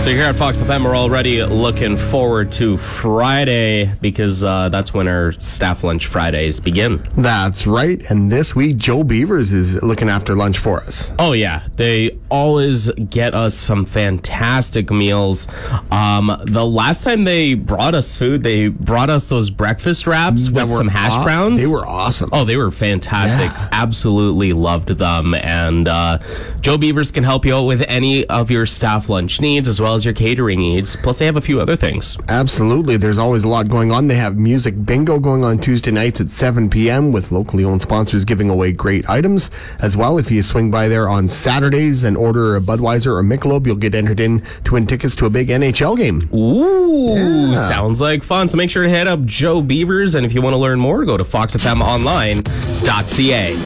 So 0.00 0.08
here 0.08 0.22
at 0.24 0.34
Fox 0.34 0.56
FM, 0.56 0.82
we're 0.84 0.96
already 0.96 1.42
looking 1.44 1.94
forward 1.94 2.50
to 2.52 2.78
Friday 2.78 3.92
because 4.00 4.42
uh, 4.42 4.70
that's 4.70 4.94
when 4.94 5.06
our 5.06 5.32
staff 5.42 5.84
lunch 5.84 6.06
Fridays 6.06 6.58
begin. 6.58 7.06
That's 7.18 7.66
right. 7.66 8.02
And 8.10 8.32
this 8.32 8.56
week, 8.56 8.78
Joe 8.78 9.04
Beavers 9.04 9.52
is 9.52 9.80
looking 9.82 10.08
after 10.08 10.34
lunch 10.34 10.56
for 10.56 10.80
us. 10.82 11.12
Oh 11.18 11.32
yeah, 11.32 11.66
they 11.76 12.18
always 12.30 12.88
get 13.10 13.34
us 13.34 13.54
some 13.54 13.84
fantastic 13.84 14.90
meals. 14.90 15.46
Um, 15.90 16.34
the 16.46 16.64
last 16.64 17.04
time 17.04 17.24
they 17.24 17.52
brought 17.52 17.94
us 17.94 18.16
food, 18.16 18.42
they 18.42 18.68
brought 18.68 19.10
us 19.10 19.28
those 19.28 19.50
breakfast 19.50 20.06
wraps 20.06 20.48
That 20.48 20.64
with 20.64 20.76
some 20.78 20.88
hash 20.88 21.12
aw- 21.12 21.24
browns. 21.24 21.60
They 21.60 21.66
were 21.66 21.86
awesome. 21.86 22.30
Oh, 22.32 22.46
they 22.46 22.56
were 22.56 22.70
fantastic. 22.70 23.50
Yeah. 23.52 23.68
Absolutely 23.70 24.54
loved 24.54 24.88
them. 24.88 25.34
And 25.34 25.86
uh, 25.86 26.20
Joe 26.62 26.78
Beavers 26.78 27.10
can 27.10 27.22
help 27.22 27.44
you 27.44 27.54
out 27.54 27.64
with 27.64 27.82
any 27.86 28.26
of 28.28 28.50
your 28.50 28.64
staff 28.64 29.10
lunch 29.10 29.42
needs 29.42 29.68
as 29.68 29.78
well 29.78 29.89
as 29.94 30.04
your 30.04 30.14
catering 30.14 30.58
needs. 30.58 30.96
Plus, 30.96 31.18
they 31.18 31.26
have 31.26 31.36
a 31.36 31.40
few 31.40 31.60
other 31.60 31.76
things. 31.76 32.16
Absolutely. 32.28 32.96
There's 32.96 33.18
always 33.18 33.44
a 33.44 33.48
lot 33.48 33.68
going 33.68 33.92
on. 33.92 34.06
They 34.06 34.14
have 34.16 34.38
music 34.38 34.84
bingo 34.84 35.18
going 35.18 35.44
on 35.44 35.58
Tuesday 35.58 35.90
nights 35.90 36.20
at 36.20 36.30
7 36.30 36.70
p.m. 36.70 37.12
with 37.12 37.32
locally 37.32 37.64
owned 37.64 37.82
sponsors 37.82 38.24
giving 38.24 38.50
away 38.50 38.72
great 38.72 39.08
items. 39.08 39.50
As 39.80 39.96
well, 39.96 40.18
if 40.18 40.30
you 40.30 40.42
swing 40.42 40.70
by 40.70 40.88
there 40.88 41.08
on 41.08 41.28
Saturdays 41.28 42.04
and 42.04 42.16
order 42.16 42.56
a 42.56 42.60
Budweiser 42.60 43.06
or 43.06 43.22
Michelob, 43.22 43.66
you'll 43.66 43.76
get 43.76 43.94
entered 43.94 44.20
in 44.20 44.42
to 44.64 44.74
win 44.74 44.86
tickets 44.86 45.14
to 45.16 45.26
a 45.26 45.30
big 45.30 45.48
NHL 45.48 45.96
game. 45.96 46.28
Ooh, 46.34 47.56
sounds 47.56 48.00
like 48.00 48.22
fun. 48.22 48.48
So 48.48 48.56
make 48.56 48.70
sure 48.70 48.82
to 48.82 48.88
head 48.88 49.06
up 49.06 49.24
Joe 49.24 49.62
Beavers. 49.62 50.14
And 50.14 50.24
if 50.24 50.32
you 50.32 50.42
want 50.42 50.54
to 50.54 50.58
learn 50.58 50.80
more, 50.80 51.04
go 51.04 51.16
to 51.16 51.24
foxfmonline.ca. 51.24 53.64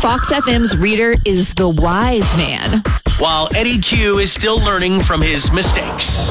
Fox 0.00 0.32
FM's 0.32 0.78
reader 0.78 1.14
is 1.26 1.52
the 1.54 1.68
wise 1.68 2.36
man. 2.36 2.82
While 3.18 3.48
Eddie 3.56 3.78
Q 3.78 4.18
is 4.18 4.32
still 4.32 4.60
learning 4.60 5.00
from 5.00 5.20
his 5.20 5.50
mistakes. 5.50 6.30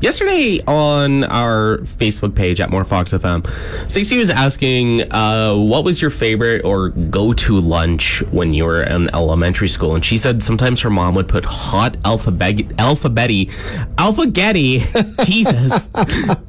Yesterday 0.00 0.60
on 0.64 1.24
our 1.24 1.78
Facebook 1.78 2.36
page 2.36 2.60
at 2.60 2.70
More 2.70 2.84
Fox 2.84 3.12
FM, 3.12 3.44
Stacey 3.90 4.16
was 4.16 4.30
asking, 4.30 5.12
uh, 5.12 5.56
what 5.56 5.82
was 5.82 6.00
your 6.00 6.10
favorite 6.10 6.64
or 6.64 6.90
go-to 6.90 7.60
lunch 7.60 8.22
when 8.30 8.54
you 8.54 8.64
were 8.64 8.84
in 8.84 9.12
elementary 9.12 9.68
school? 9.68 9.96
And 9.96 10.04
she 10.04 10.16
said 10.16 10.40
sometimes 10.40 10.80
her 10.82 10.88
mom 10.88 11.16
would 11.16 11.26
put 11.26 11.44
hot 11.44 11.96
alphabet, 12.04 12.58
alphabeti, 12.78 13.50
alphagetti, 13.96 15.24
Jesus, 15.26 15.88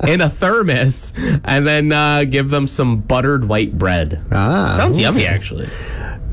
in 0.08 0.22
a 0.22 0.30
thermos, 0.30 1.12
and 1.44 1.66
then 1.66 1.92
uh, 1.92 2.24
give 2.26 2.52
them 2.52 2.68
some 2.68 3.00
buttered 3.00 3.46
white 3.46 3.80
bread. 3.80 4.24
Ah. 4.32 4.76
Sounds 4.78 5.00
yummy, 5.00 5.26
actually. 5.26 5.68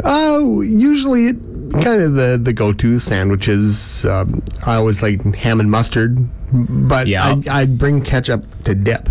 Oh, 0.04 0.60
usually 0.60 1.28
it, 1.28 1.36
kind 1.70 2.02
of 2.02 2.14
the, 2.14 2.38
the 2.42 2.52
go-to 2.52 2.98
sandwiches. 2.98 4.04
Um, 4.04 4.42
I 4.66 4.74
always 4.76 5.02
like 5.02 5.22
ham 5.34 5.60
and 5.60 5.70
mustard, 5.70 6.18
but 6.52 7.06
Yeah. 7.06 7.40
I, 7.48 7.60
I'd 7.62 7.78
bring 7.78 8.02
ketchup 8.02 8.44
to 8.64 8.74
dip. 8.74 9.08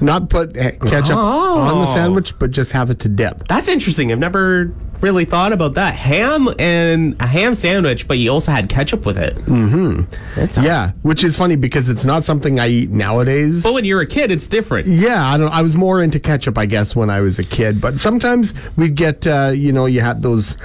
Not 0.00 0.28
put 0.28 0.56
eh, 0.56 0.72
ketchup 0.72 1.16
on 1.16 1.78
the 1.78 1.90
Oh. 1.90 1.94
sandwich, 1.94 2.38
but 2.38 2.50
just 2.50 2.72
have 2.72 2.90
it 2.90 2.98
to 3.00 3.08
dip. 3.08 3.46
That's 3.48 3.68
interesting. 3.68 4.10
I've 4.12 4.18
never 4.18 4.72
really 5.04 5.26
thought 5.26 5.52
about 5.52 5.74
that. 5.74 5.94
Ham 5.94 6.48
and 6.58 7.14
a 7.20 7.26
ham 7.26 7.54
sandwich, 7.54 8.08
but 8.08 8.16
you 8.16 8.30
also 8.30 8.50
had 8.50 8.70
ketchup 8.70 9.04
with 9.04 9.18
it. 9.18 9.36
Mm-hmm. 9.36 10.64
Yeah, 10.64 10.92
which 11.02 11.22
is 11.22 11.36
funny 11.36 11.56
because 11.56 11.90
it's 11.90 12.04
not 12.06 12.24
something 12.24 12.58
I 12.58 12.68
eat 12.68 12.90
nowadays. 12.90 13.62
But 13.62 13.74
when 13.74 13.84
you're 13.84 14.00
a 14.00 14.06
kid, 14.06 14.30
it's 14.30 14.46
different. 14.46 14.86
Yeah, 14.86 15.22
I 15.26 15.36
don't. 15.36 15.52
I 15.52 15.60
was 15.60 15.76
more 15.76 16.02
into 16.02 16.18
ketchup, 16.18 16.56
I 16.56 16.64
guess, 16.66 16.96
when 16.96 17.10
I 17.10 17.20
was 17.20 17.38
a 17.38 17.44
kid. 17.44 17.80
But 17.82 18.00
sometimes 18.00 18.54
we'd 18.76 18.94
get, 18.94 19.26
uh, 19.26 19.52
you 19.54 19.72
know, 19.72 19.84
you 19.86 20.00
had 20.00 20.22
those 20.22 20.56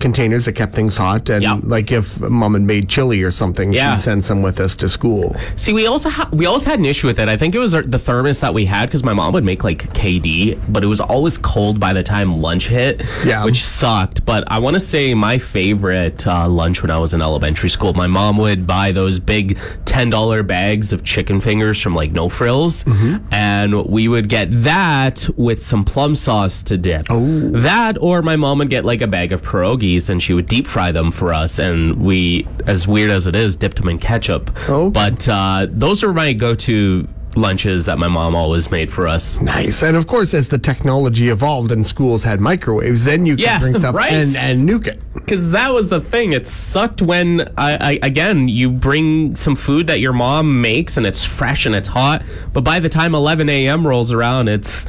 containers 0.00 0.46
that 0.46 0.52
kept 0.52 0.74
things 0.74 0.96
hot, 0.96 1.28
and 1.28 1.42
Yeah. 1.42 1.60
like 1.62 1.92
if 1.92 2.20
mom 2.20 2.54
had 2.54 2.62
made 2.62 2.88
chili 2.88 3.22
or 3.22 3.30
something, 3.30 3.72
Yeah. 3.72 3.94
she'd 3.94 4.02
send 4.02 4.24
some 4.24 4.42
with 4.42 4.58
us 4.58 4.74
to 4.76 4.88
school. 4.88 5.36
See, 5.54 5.72
we 5.72 5.86
also 5.86 6.08
ha- 6.10 6.28
we 6.32 6.44
always 6.46 6.64
had 6.64 6.78
an 6.80 6.86
issue 6.86 7.06
with 7.06 7.20
it. 7.20 7.28
I 7.28 7.36
think 7.36 7.54
it 7.54 7.58
was 7.60 7.72
our, 7.74 7.82
the 7.82 7.98
thermos 7.98 8.40
that 8.40 8.52
we 8.52 8.64
had 8.64 8.86
because 8.86 9.04
my 9.04 9.12
mom 9.12 9.32
would 9.34 9.44
make 9.44 9.62
like 9.62 9.92
KD, 9.94 10.58
but 10.68 10.82
it 10.82 10.86
was 10.88 10.98
always 11.00 11.38
cold 11.38 11.78
by 11.78 11.92
the 11.92 12.02
time 12.02 12.40
lunch 12.42 12.66
hit. 12.68 13.02
Yeah. 13.24 13.44
which 13.44 13.64
sucked. 13.76 14.24
But 14.24 14.44
I 14.50 14.58
want 14.58 14.74
to 14.74 14.80
say 14.80 15.14
my 15.14 15.38
favorite 15.38 16.26
uh, 16.26 16.48
lunch 16.48 16.82
when 16.82 16.90
I 16.90 16.98
was 16.98 17.14
in 17.14 17.20
elementary 17.22 17.68
school, 17.68 17.92
my 17.94 18.06
mom 18.06 18.36
would 18.38 18.66
buy 18.66 18.92
those 18.92 19.20
big 19.20 19.58
ten 19.84 20.10
dollar 20.10 20.42
bags 20.42 20.92
of 20.92 21.04
chicken 21.04 21.40
fingers 21.40 21.80
from 21.80 21.94
like 21.94 22.12
No 22.12 22.28
Frills, 22.28 22.84
and 23.30 23.84
we 23.86 24.08
would 24.08 24.28
get 24.28 24.48
that 24.50 25.28
with 25.36 25.62
some 25.62 25.84
plum 25.84 26.14
sauce 26.14 26.62
to 26.64 26.76
dip. 26.76 27.06
Oh, 27.10 27.50
that 27.50 27.98
or 28.00 28.22
my 28.22 28.36
mom 28.36 28.58
would 28.58 28.70
get 28.70 28.84
like 28.84 29.02
a 29.02 29.06
bag 29.06 29.32
of 29.32 29.42
pierogies 29.42 30.08
and 30.08 30.22
she 30.22 30.32
would 30.32 30.46
deep 30.46 30.66
fry 30.66 30.92
them 30.92 31.10
for 31.10 31.32
us, 31.32 31.58
and 31.58 31.96
we, 32.02 32.46
as 32.66 32.88
weird 32.88 33.10
as 33.10 33.26
it 33.26 33.34
is, 33.36 33.56
dipped 33.56 33.76
them 33.76 33.88
in 33.88 33.98
ketchup. 33.98 34.50
Okay. 34.68 34.90
But 34.90 35.28
uh, 35.28 35.66
those 35.70 36.02
are 36.02 36.12
my 36.12 36.32
go-to 36.32 37.08
lunches 37.36 37.84
that 37.86 37.98
my 37.98 38.08
mom 38.08 38.34
always 38.34 38.70
made 38.70 38.90
for 38.92 39.06
us. 39.06 39.40
Nice. 39.40 39.82
And 39.82 39.96
of 39.96 40.06
course, 40.06 40.32
as 40.34 40.48
the 40.48 40.58
technology 40.58 41.28
evolved 41.28 41.70
and 41.72 41.86
schools 41.86 42.22
had 42.22 42.40
microwaves, 42.40 43.04
then 43.04 43.26
you 43.26 43.34
could 43.34 43.40
Yeah, 43.44 43.58
bring 43.58 43.74
stuff 43.74 43.94
right. 44.02 44.12
and, 44.12 44.36
and 44.36 44.68
nuke 44.68 44.86
it. 44.86 45.00
Because 45.14 45.50
that 45.50 45.72
was 45.72 45.88
the 45.90 46.00
thing. 46.00 46.32
It 46.32 46.46
sucked 46.46 47.02
when, 47.02 47.42
I, 47.56 47.76
I, 47.76 47.98
again, 48.02 48.48
you 48.48 48.70
bring 48.70 49.36
some 49.36 49.54
food 49.56 49.86
that 49.88 50.00
your 50.00 50.12
mom 50.12 50.60
makes 50.60 50.96
and 50.96 51.06
it's 51.06 51.22
fresh 51.24 51.66
and 51.66 51.74
it's 51.74 51.88
hot, 51.88 52.22
but 52.52 52.62
by 52.64 52.80
the 52.80 52.88
time 52.88 53.14
11 53.14 53.48
a.m. 53.48 53.86
rolls 53.86 54.12
around, 54.12 54.48
it's 54.48 54.86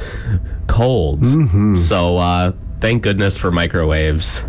cold. 0.67 1.25
So 1.79 2.17
uh, 2.17 2.53
thank 2.81 3.03
goodness 3.03 3.35
for 3.37 3.51
microwaves. 3.51 4.43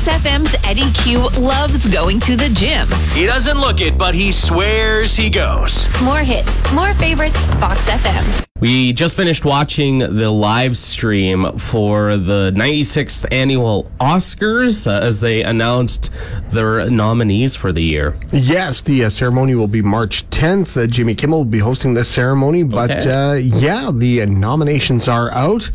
Fox 0.00 0.24
FM's 0.24 0.56
Eddie 0.66 0.90
Q 0.92 1.28
loves 1.38 1.86
going 1.86 2.20
to 2.20 2.34
the 2.34 2.48
gym. 2.50 2.86
He 3.12 3.26
doesn't 3.26 3.58
look 3.60 3.82
it, 3.82 3.98
but 3.98 4.14
he 4.14 4.32
swears 4.32 5.14
he 5.14 5.28
goes. 5.28 5.86
More 6.02 6.20
hits, 6.20 6.72
more 6.72 6.94
favorites, 6.94 7.36
Fox 7.56 7.86
FM. 7.86 8.46
We 8.60 8.94
just 8.94 9.14
finished 9.14 9.44
watching 9.44 9.98
the 9.98 10.30
live 10.30 10.78
stream 10.78 11.58
for 11.58 12.16
the 12.16 12.50
96th 12.56 13.26
annual 13.30 13.90
Oscars 14.00 14.86
uh, 14.86 15.04
as 15.04 15.20
they 15.20 15.42
announced 15.42 16.08
their 16.50 16.88
nominees 16.88 17.54
for 17.54 17.70
the 17.70 17.82
year. 17.82 18.14
Yes, 18.32 18.80
the 18.80 19.04
uh, 19.04 19.10
ceremony 19.10 19.54
will 19.54 19.68
be 19.68 19.82
March 19.82 20.26
10th. 20.30 20.82
Uh, 20.82 20.86
Jimmy 20.86 21.14
Kimmel 21.14 21.40
will 21.40 21.44
be 21.44 21.58
hosting 21.58 21.92
this 21.92 22.08
ceremony. 22.08 22.62
But 22.62 22.90
Okay. 22.90 23.10
uh, 23.10 23.34
yeah, 23.34 23.90
the 23.92 24.22
uh, 24.22 24.24
nominations 24.24 25.08
are 25.08 25.30
out. 25.32 25.70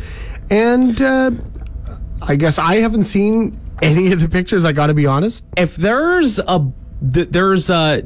And 0.50 1.00
uh, 1.00 1.30
I 2.24 2.36
guess 2.36 2.58
I 2.58 2.78
haven't 2.78 3.04
seen 3.04 3.60
any 3.82 4.12
of 4.12 4.20
the 4.20 4.30
pictures, 4.30 4.66
I 4.66 4.72
got 4.72 4.88
to 4.88 4.94
be 4.94 5.06
honest. 5.06 5.44
if 5.58 5.76
there's 5.76 6.40
a 6.40 6.72
th- 7.14 7.30
there's 7.30 7.70
a 7.70 8.04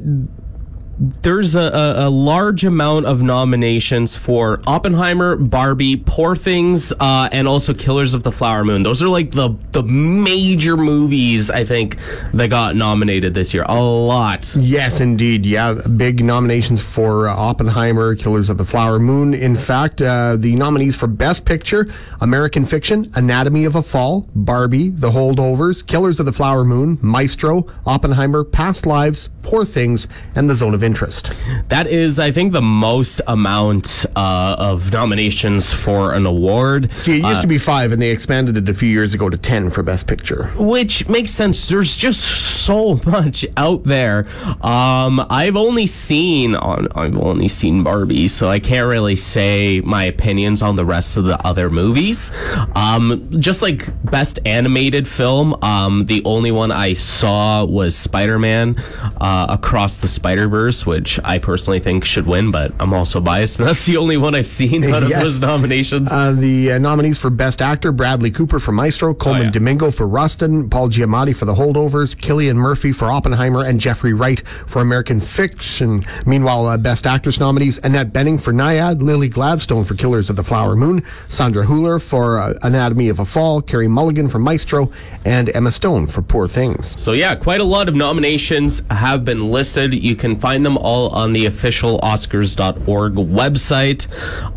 there's 1.00 1.54
a, 1.54 1.60
a, 1.60 2.08
a 2.08 2.10
large 2.10 2.62
amount 2.62 3.06
of 3.06 3.22
nominations 3.22 4.18
for 4.18 4.60
Oppenheimer, 4.66 5.34
Barbie, 5.34 5.96
Poor 5.96 6.36
Things, 6.36 6.92
uh, 7.00 7.28
and 7.32 7.48
also 7.48 7.72
Killers 7.72 8.12
of 8.12 8.22
the 8.22 8.30
Flower 8.30 8.64
Moon. 8.64 8.82
Those 8.82 9.02
are 9.02 9.08
like 9.08 9.30
the 9.30 9.56
the 9.72 9.82
major 9.82 10.76
movies 10.76 11.50
I 11.50 11.64
think 11.64 11.96
that 12.34 12.50
got 12.50 12.76
nominated 12.76 13.32
this 13.32 13.54
year. 13.54 13.64
A 13.66 13.80
lot. 13.80 14.54
Yes, 14.56 15.00
indeed. 15.00 15.46
Yeah, 15.46 15.74
big 15.96 16.22
nominations 16.22 16.82
for 16.82 17.28
uh, 17.28 17.34
Oppenheimer, 17.34 18.14
Killers 18.14 18.50
of 18.50 18.58
the 18.58 18.66
Flower 18.66 18.98
Moon. 18.98 19.32
In 19.32 19.56
fact, 19.56 20.02
uh, 20.02 20.36
the 20.36 20.54
nominees 20.54 20.96
for 20.96 21.06
Best 21.06 21.46
Picture 21.46 21.88
American 22.20 22.66
Fiction, 22.66 23.10
Anatomy 23.14 23.64
of 23.64 23.74
a 23.74 23.82
Fall, 23.82 24.28
Barbie, 24.34 24.90
The 24.90 25.10
Holdovers, 25.10 25.86
Killers 25.86 26.20
of 26.20 26.26
the 26.26 26.32
Flower 26.32 26.64
Moon, 26.64 26.98
Maestro, 27.00 27.66
Oppenheimer, 27.86 28.44
Past 28.44 28.84
Lives, 28.84 29.30
Poor 29.42 29.64
Things, 29.64 30.06
and 30.34 30.48
The 30.48 30.54
Zone 30.54 30.74
of 30.74 30.82
Interest. 30.82 31.30
That 31.68 31.86
is, 31.86 32.18
I 32.18 32.30
think, 32.30 32.52
the 32.52 32.62
most 32.62 33.20
amount 33.26 34.04
uh, 34.16 34.56
of 34.58 34.92
nominations 34.92 35.72
for 35.72 36.12
an 36.14 36.26
award. 36.26 36.90
See, 36.92 37.18
it 37.18 37.24
used 37.24 37.40
to 37.42 37.46
be 37.46 37.58
five, 37.58 37.92
and 37.92 38.00
they 38.00 38.10
expanded 38.10 38.56
it 38.56 38.68
a 38.68 38.74
few 38.74 38.88
years 38.88 39.14
ago 39.14 39.28
to 39.28 39.36
10 39.36 39.70
for 39.70 39.82
Best 39.82 40.06
Picture. 40.06 40.46
which 40.56 41.08
makes 41.08 41.30
sense. 41.30 41.68
There's 41.68 41.96
just 41.96 42.20
so 42.20 43.00
much 43.06 43.44
out 43.56 43.84
there. 43.84 44.26
Um, 44.62 45.24
I've 45.30 45.56
only 45.56 45.86
seen 45.86 46.54
on 46.54 46.88
I've 46.94 47.18
only 47.18 47.48
seen 47.48 47.82
Barbie, 47.82 48.28
so 48.28 48.48
I 48.50 48.58
can't 48.58 48.86
really 48.86 49.16
say 49.16 49.80
my 49.80 50.04
opinions 50.04 50.62
on 50.62 50.76
the 50.76 50.84
rest 50.84 51.16
of 51.16 51.24
the 51.24 51.38
other 51.46 51.70
movies. 51.70 52.30
Um, 52.74 53.28
just 53.40 53.62
like 53.62 53.88
best 54.10 54.38
animated 54.44 55.08
film, 55.08 55.54
um, 55.62 56.06
the 56.06 56.22
only 56.24 56.50
one 56.50 56.70
I 56.72 56.92
saw 56.94 57.64
was 57.64 57.96
Spider-Man 57.96 58.76
uh, 59.20 59.29
Across 59.48 59.98
the 59.98 60.08
Spider-Verse, 60.08 60.84
which 60.86 61.18
I 61.24 61.38
personally 61.38 61.80
think 61.80 62.04
should 62.04 62.26
win, 62.26 62.50
but 62.50 62.72
I'm 62.80 62.92
also 62.92 63.20
biased, 63.20 63.58
and 63.58 63.68
that's 63.70 63.86
the 63.86 63.96
only 63.96 64.16
one 64.16 64.34
I've 64.34 64.48
seen 64.48 64.84
out 64.84 65.02
of 65.02 65.08
Yes. 65.10 65.22
those 65.22 65.40
nominations. 65.40 66.10
Uh, 66.12 66.32
the 66.32 66.72
uh, 66.72 66.78
nominees 66.78 67.18
for 67.18 67.30
Best 67.30 67.60
Actor 67.62 67.92
Bradley 67.92 68.30
Cooper 68.30 68.58
for 68.58 68.72
Maestro, 68.72 69.14
Colman 69.14 69.44
yeah. 69.44 69.50
Domingo 69.50 69.90
for 69.90 70.06
Rustin, 70.06 70.68
Paul 70.70 70.88
Giamatti 70.88 71.34
for 71.34 71.44
The 71.44 71.54
Holdovers, 71.54 72.14
Cillian 72.16 72.56
Murphy 72.56 72.92
for 72.92 73.10
Oppenheimer, 73.10 73.64
and 73.64 73.78
Jeffrey 73.80 74.12
Wright 74.14 74.40
for 74.66 74.80
American 74.82 75.20
Fiction. 75.20 76.04
Meanwhile, 76.26 76.66
uh, 76.66 76.76
Best 76.76 77.06
Actress 77.06 77.38
nominees 77.40 77.78
Annette 77.84 78.12
Bening 78.12 78.40
for 78.40 78.52
Nyad, 78.52 79.02
Lily 79.02 79.28
Gladstone 79.28 79.84
for 79.84 79.94
Killers 79.94 80.30
of 80.30 80.36
the 80.36 80.44
Flower 80.44 80.76
Moon, 80.76 81.02
Sandra 81.28 81.64
Huller 81.66 82.00
for 82.00 82.40
uh, 82.40 82.54
Anatomy 82.62 83.08
of 83.08 83.18
a 83.18 83.24
Fall, 83.24 83.60
Carey 83.62 83.88
Mulligan 83.88 84.28
for 84.28 84.38
Maestro, 84.38 84.90
and 85.24 85.48
Emma 85.54 85.70
Stone 85.70 86.06
for 86.06 86.22
Poor 86.22 86.46
Things. 86.48 87.00
So 87.00 87.12
yeah, 87.12 87.34
quite 87.34 87.60
a 87.60 87.64
lot 87.64 87.88
of 87.88 87.94
nominations 87.94 88.82
have 88.90 89.19
been 89.24 89.50
listed. 89.50 89.92
You 89.94 90.16
can 90.16 90.36
find 90.36 90.64
them 90.64 90.76
all 90.76 91.08
on 91.10 91.32
the 91.32 91.46
official 91.46 91.98
Oscars.org 92.00 93.14
website, 93.14 94.06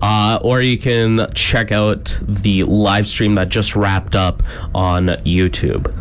uh, 0.02 0.40
or 0.42 0.62
you 0.62 0.78
can 0.78 1.32
check 1.34 1.72
out 1.72 2.18
the 2.22 2.64
live 2.64 3.08
stream 3.08 3.36
that 3.36 3.50
just 3.50 3.76
wrapped 3.76 4.16
up 4.16 4.44
on 4.74 5.08
YouTube. 5.26 5.94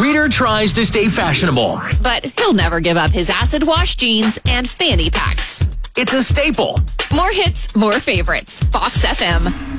Reader 0.00 0.28
tries 0.28 0.72
to 0.74 0.84
stay 0.84 1.08
fashionable. 1.08 1.80
But 2.02 2.24
he'll 2.38 2.52
never 2.52 2.80
give 2.80 2.96
up 2.96 3.10
his 3.10 3.30
acid 3.30 3.66
wash 3.66 3.96
jeans 3.96 4.38
and 4.46 4.68
fanny 4.68 5.10
packs. 5.10 5.78
It's 5.96 6.12
a 6.12 6.22
staple. 6.22 6.78
More 7.12 7.32
hits, 7.32 7.74
more 7.74 7.98
favorites. 7.98 8.62
Fox 8.64 9.04
FM. 9.04 9.77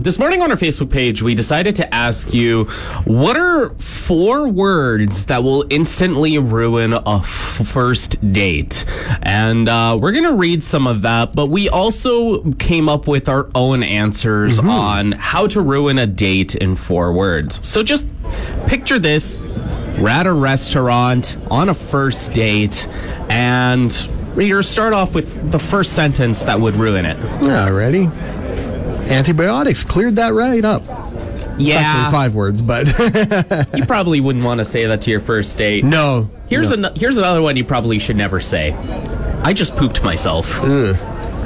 This 0.00 0.18
morning 0.18 0.40
on 0.40 0.50
our 0.50 0.56
Facebook 0.56 0.90
page, 0.90 1.20
we 1.20 1.34
decided 1.34 1.76
to 1.76 1.94
ask 1.94 2.32
you 2.32 2.64
what 3.04 3.36
are 3.36 3.68
four 3.74 4.48
words 4.48 5.26
that 5.26 5.44
will 5.44 5.66
instantly 5.68 6.38
ruin 6.38 6.94
a 6.94 7.16
f- 7.18 7.60
first 7.66 8.32
date? 8.32 8.86
And 9.24 9.68
uh, 9.68 9.98
we're 10.00 10.12
going 10.12 10.24
to 10.24 10.36
read 10.36 10.62
some 10.62 10.86
of 10.86 11.02
that, 11.02 11.34
but 11.34 11.48
we 11.48 11.68
also 11.68 12.50
came 12.54 12.88
up 12.88 13.08
with 13.08 13.28
our 13.28 13.50
own 13.54 13.82
answers 13.82 14.58
on 14.58 15.12
how 15.12 15.46
to 15.48 15.60
ruin 15.60 15.98
a 15.98 16.06
date 16.06 16.54
in 16.54 16.76
four 16.76 17.12
words. 17.12 17.60
So 17.68 17.82
just 17.82 18.06
picture 18.66 18.98
this 18.98 19.38
we're 19.98 20.08
at 20.08 20.26
a 20.26 20.32
restaurant 20.32 21.36
on 21.50 21.68
a 21.68 21.74
first 21.74 22.32
date, 22.32 22.88
and 23.28 23.94
reader, 24.34 24.62
start 24.62 24.94
off 24.94 25.14
with 25.14 25.52
the 25.52 25.58
first 25.58 25.92
sentence 25.92 26.42
that 26.44 26.58
would 26.58 26.76
ruin 26.76 27.04
it. 27.04 27.18
Yeah, 27.42 27.68
ready? 27.68 28.08
Antibiotics 29.10 29.84
cleared 29.84 30.16
that 30.16 30.32
right 30.34 30.64
up. 30.64 30.82
Yeah. 31.58 31.76
Actually, 31.76 32.10
five 32.12 32.34
words, 32.34 32.62
but 32.62 32.86
You 33.76 33.84
probably 33.86 34.20
wouldn't 34.20 34.44
want 34.44 34.58
to 34.58 34.64
say 34.64 34.86
that 34.86 35.02
to 35.02 35.10
your 35.10 35.20
first 35.20 35.56
date. 35.58 35.84
no. 35.84 36.30
Here's 36.48 36.70
no. 36.76 36.88
an, 36.88 36.96
here's 36.96 37.16
another 37.18 37.42
one 37.42 37.56
you 37.56 37.64
probably 37.64 37.98
should 38.00 38.16
never 38.16 38.40
say. 38.40 38.72
I 39.44 39.52
just 39.52 39.76
pooped 39.76 40.02
myself. 40.02 40.58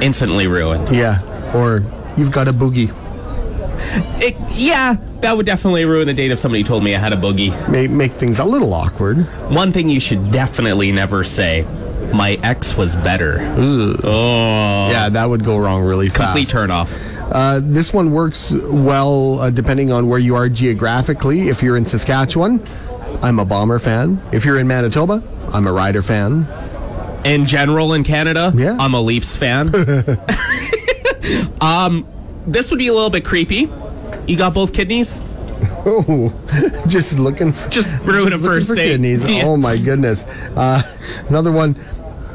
Instantly 0.01 0.47
ruined. 0.47 0.91
Yeah, 0.95 1.21
or 1.55 1.83
you've 2.17 2.33
got 2.33 2.49
a 2.49 2.53
boogie. 2.53 2.91
It, 4.21 4.35
yeah, 4.53 4.97
that 5.21 5.37
would 5.37 5.47
definitely 5.47 5.85
ruin 5.85 6.07
the 6.07 6.15
date 6.15 6.31
if 6.31 6.39
somebody 6.39 6.65
told 6.65 6.83
me 6.83 6.95
I 6.95 6.99
had 6.99 7.13
a 7.13 7.17
boogie. 7.17 7.69
May 7.69 7.87
make 7.87 8.13
things 8.13 8.39
a 8.39 8.45
little 8.45 8.73
awkward. 8.73 9.19
One 9.51 9.73
thing 9.73 9.89
you 9.91 10.01
should 10.01 10.33
definitely 10.33 10.91
never 10.91 11.23
say: 11.23 11.67
my 12.13 12.33
ex 12.43 12.75
was 12.77 12.97
better. 12.97 13.39
Oh, 14.03 14.89
Yeah, 14.91 15.09
that 15.11 15.27
would 15.29 15.45
go 15.45 15.59
wrong 15.59 15.83
really 15.83 16.09
fast. 16.09 16.21
complete 16.23 16.49
turn 16.49 16.71
off. 16.71 16.93
Uh, 17.35 17.61
this 17.63 17.93
one 17.93 18.13
works 18.13 18.53
well 18.53 19.41
uh, 19.41 19.51
depending 19.51 19.91
on 19.93 20.09
where 20.09 20.19
you 20.21 20.37
are 20.37 20.49
geographically. 20.49 21.49
If 21.49 21.63
you're 21.63 21.77
in 21.77 21.85
Saskatchewan, 21.85 22.63
I'm 23.23 23.39
a 23.41 23.45
Bomber 23.45 23.79
fan. 23.81 24.23
If 24.33 24.45
you're 24.45 24.59
in 24.59 24.67
Manitoba, 24.69 25.21
I'm 25.53 25.67
a 25.67 25.73
Rider 25.73 26.03
fan. 26.03 26.47
In 27.25 27.47
general, 27.47 27.93
in 27.95 28.05
Canada, 28.05 28.53
Yeah. 28.55 28.77
I'm 28.79 28.95
a 28.95 29.01
Leafs 29.01 29.37
fan. 29.37 29.69
um, 31.61 32.07
this 32.47 32.71
would 32.71 32.79
be 32.79 32.89
a 32.89 32.93
little 32.95 33.11
bit 33.11 33.25
creepy. 33.25 33.69
You 34.27 34.37
got 34.37 34.55
both 34.55 34.73
kidneys? 34.73 35.21
Oh, 35.87 36.33
just 36.87 37.19
looking 37.19 37.53
for 37.53 37.69
Just 37.69 37.89
ruin 38.05 38.33
a 38.33 38.39
first 38.39 38.69
for 38.69 38.75
date. 38.75 38.91
kidneys. 38.93 39.29
Yeah. 39.29 39.45
Oh 39.45 39.57
my 39.57 39.77
goodness. 39.77 40.25
Uh, 40.55 40.83
another 41.29 41.53
one. 41.53 41.77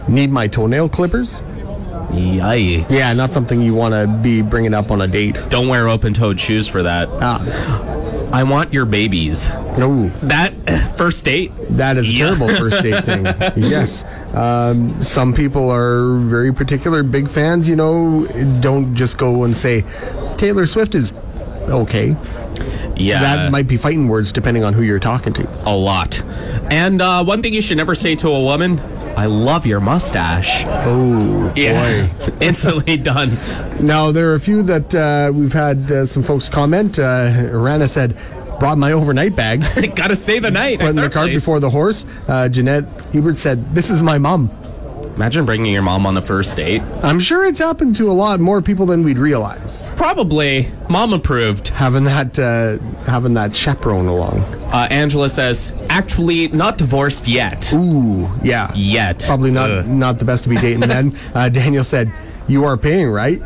Need 0.07 0.31
my 0.31 0.47
toenail 0.47 0.89
clippers? 0.89 1.39
Yikes. 2.09 2.89
Yeah, 2.89 3.13
not 3.13 3.31
something 3.31 3.61
you 3.61 3.73
want 3.73 3.93
to 3.93 4.07
be 4.21 4.41
bringing 4.41 4.73
up 4.73 4.91
on 4.91 5.01
a 5.01 5.07
date. 5.07 5.35
Don't 5.49 5.67
wear 5.67 5.87
open-toed 5.87 6.39
shoes 6.39 6.67
for 6.67 6.83
that. 6.83 7.07
Ah, 7.21 7.39
I 8.31 8.43
want 8.43 8.73
your 8.73 8.85
babies. 8.85 9.49
no, 9.77 10.09
That 10.23 10.53
first 10.97 11.23
date. 11.25 11.51
that 11.71 11.97
is 11.97 12.07
a 12.07 12.11
Yeah. 12.11 12.25
terrible 12.27 12.47
first 12.49 12.81
date 12.83 13.03
thing. 13.05 13.25
Yes. 13.55 14.03
Um, 14.33 15.03
some 15.03 15.33
people 15.33 15.69
are 15.71 16.17
very 16.17 16.53
particular, 16.53 17.03
big 17.03 17.29
fans, 17.29 17.67
you 17.67 17.75
know, 17.75 18.25
don't 18.59 18.95
just 18.95 19.17
go 19.17 19.43
and 19.43 19.55
say, 19.55 19.83
Taylor 20.37 20.65
Swift 20.67 20.95
is 20.95 21.13
okay. 21.69 22.15
Yeah, 22.95 23.21
that 23.21 23.51
might 23.51 23.67
be 23.67 23.77
fighting 23.77 24.09
words 24.09 24.31
depending 24.33 24.63
on 24.65 24.73
who 24.73 24.81
you're 24.81 24.99
talking 24.99 25.31
to. 25.33 25.47
a 25.65 25.71
lot. 25.75 26.21
And 26.69 27.01
uh, 27.01 27.23
one 27.23 27.41
thing 27.41 27.53
you 27.53 27.61
should 27.61 27.77
never 27.77 27.95
say 27.95 28.13
to 28.15 28.27
a 28.29 28.41
woman: 28.43 28.77
"I 29.19 29.25
love 29.25 29.65
your 29.65 29.79
mustache." 29.79 30.63
Oh, 30.67 31.51
Yeah, 31.55 32.10
instantly 32.41 32.97
done. 32.97 33.38
Now, 33.79 34.12
there 34.12 34.29
are 34.32 34.36
a 34.36 34.39
few 34.39 34.63
that 34.63 34.95
uh, 34.95 35.32
we've 35.34 35.53
had 35.53 35.91
uh, 35.91 36.05
some 36.05 36.23
folks 36.23 36.47
comment. 36.49 36.97
Uh, 36.99 37.49
Rana 37.51 37.88
said, 37.88 38.15
brought 38.60 38.77
my 38.77 38.91
overnight 38.91 39.36
bag, 39.36 39.63
Gotta 39.95 40.15
say 40.15 40.39
the 40.39 40.51
night. 40.51 40.79
put 40.79 40.89
in 40.89 40.95
the 40.97 41.10
cart 41.10 41.27
place. 41.27 41.36
before 41.36 41.60
the 41.60 41.69
horse. 41.69 42.05
Uh, 42.27 42.49
Jeanette 42.49 42.84
Hebert 43.13 43.38
said, 43.38 43.73
this 43.73 43.89
is 43.89 44.03
my 44.03 44.17
mom. 44.17 44.49
Imagine 45.15 45.45
bringing 45.45 45.73
your 45.73 45.82
mom 45.82 46.05
on 46.05 46.13
the 46.13 46.21
first 46.21 46.55
date. 46.55 46.82
I'm 47.03 47.19
sure 47.19 47.45
it's 47.45 47.60
happened 47.60 47.95
to 47.97 48.10
a 48.10 48.13
lot 48.13 48.39
more 48.39 48.62
people 48.62 48.86
than 48.86 49.03
we'd 49.03 49.17
realize. 49.17 49.84
Probably 49.97 50.71
mom 50.89 51.12
approved. 51.13 51.69
Having 51.69 52.05
that, 52.05 52.38
uh, 52.39 52.77
having 53.03 53.34
that 53.36 53.53
chaperone 53.55 54.08
along. 54.08 54.41
Uh, 54.71 54.88
Angela 54.91 55.29
says, 55.29 55.73
actually 55.89 56.47
not 56.49 56.77
divorced 56.77 57.27
yet. 57.27 57.73
Ooh, 57.73 58.29
yeah. 58.43 58.71
Yet. 58.75 59.23
Probably 59.25 59.49
not, 59.49 59.71
Ugh. 59.71 59.88
not 59.88 60.19
the 60.19 60.25
best 60.25 60.43
to 60.43 60.49
be 60.49 60.58
dating 60.58 60.82
then. 60.82 61.15
Uh, 61.34 61.47
Daniel 61.49 61.84
said, 61.84 62.12
you 62.47 62.63
are 62.65 62.75
paying, 62.77 63.08
right? 63.08 63.41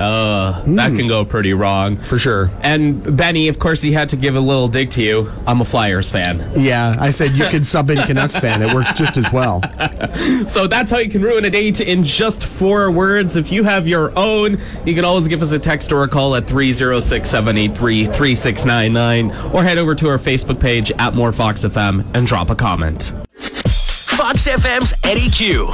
Uh, 0.00 0.64
that 0.64 0.96
can 0.96 1.06
go 1.08 1.24
pretty 1.24 1.52
wrong. 1.52 1.96
For 1.98 2.18
sure. 2.18 2.50
And 2.62 3.16
Benny, 3.16 3.48
of 3.48 3.58
course, 3.58 3.82
he 3.82 3.92
had 3.92 4.08
to 4.08 4.16
give 4.16 4.34
a 4.34 4.40
little 4.40 4.66
dig 4.66 4.90
to 4.92 5.02
you. 5.02 5.30
I'm 5.46 5.60
a 5.60 5.64
Flyers 5.64 6.10
fan. 6.10 6.50
Yeah, 6.58 6.96
I 6.98 7.10
said 7.10 7.32
you 7.32 7.46
could 7.48 7.66
sub 7.66 7.90
in 7.90 7.98
Canucks 7.98 8.38
fan. 8.38 8.62
It 8.62 8.72
works 8.74 8.92
just 8.94 9.16
as 9.16 9.30
well. 9.32 9.62
So 10.46 10.66
that's 10.66 10.90
how 10.90 10.98
you 10.98 11.08
can 11.08 11.22
ruin 11.22 11.44
a 11.44 11.50
date 11.50 11.80
in 11.80 12.02
just 12.02 12.44
four 12.44 12.90
words. 12.90 13.36
If 13.36 13.52
you 13.52 13.62
have 13.64 13.86
your 13.86 14.16
own, 14.18 14.60
you 14.84 14.94
can 14.94 15.04
always 15.04 15.28
give 15.28 15.42
us 15.42 15.52
a 15.52 15.58
text 15.58 15.92
or 15.92 16.02
a 16.02 16.08
call 16.08 16.34
at 16.34 16.46
306 16.46 17.28
783 17.28 18.06
3699 18.06 19.30
or 19.54 19.62
head 19.62 19.78
over 19.78 19.94
to 19.94 20.08
our 20.08 20.18
Facebook 20.18 20.60
page 20.60 20.90
at 20.98 21.14
More 21.14 21.32
Fox 21.32 21.64
FM 21.64 22.04
and 22.14 22.26
drop 22.26 22.50
a 22.50 22.54
comment. 22.54 23.12
Fox 23.32 24.46
FM's 24.46 24.92
Eddie 25.04 25.30
Q. 25.30 25.70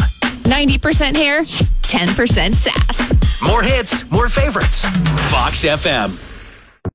90% 0.46 1.16
hair, 1.16 1.42
10% 1.42 2.54
sass. 2.54 3.42
More 3.42 3.62
hits, 3.62 4.08
more 4.10 4.28
favorites. 4.28 4.84
Fox 5.30 5.64
FM. 5.64 6.18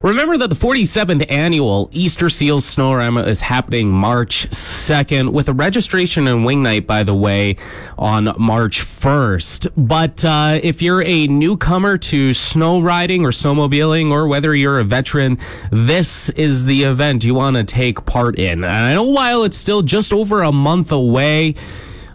Remember 0.02 0.38
that 0.38 0.50
the 0.50 0.56
47th 0.56 1.30
annual 1.30 1.90
Easter 1.92 2.28
Seals 2.28 2.66
Snowarama 2.66 3.28
is 3.28 3.42
happening 3.42 3.92
March 3.92 4.50
2nd 4.50 5.32
with 5.32 5.48
a 5.50 5.54
registration 5.54 6.28
and 6.28 6.44
wing 6.44 6.64
night, 6.64 6.88
by 6.88 7.04
the 7.04 7.14
way, 7.14 7.58
on 8.00 8.34
March 8.40 8.80
1st. 8.80 9.72
But 9.78 10.26
uh, 10.26 10.60
if 10.64 10.82
you're 10.82 11.04
a 11.04 11.28
newcomer 11.28 11.98
to 11.98 12.34
snow 12.34 12.82
riding 12.82 13.26
or 13.26 13.30
snowmobiling, 13.30 14.12
or 14.12 14.28
whether 14.28 14.56
you're 14.56 14.80
a 14.80 14.84
veteran, 14.84 15.38
this 15.72 16.30
is 16.32 16.66
the 16.66 16.84
event 16.84 17.24
you 17.24 17.36
want 17.36 17.58
to 17.58 17.64
take 17.64 18.04
part 18.06 18.40
in. 18.40 18.64
And 18.64 18.66
I 18.66 18.96
know 18.96 19.04
while 19.04 19.44
it's 19.44 19.58
still 19.58 19.84
just 19.84 20.14
over 20.14 20.42
a 20.42 20.52
month 20.52 20.92
away, 20.92 21.54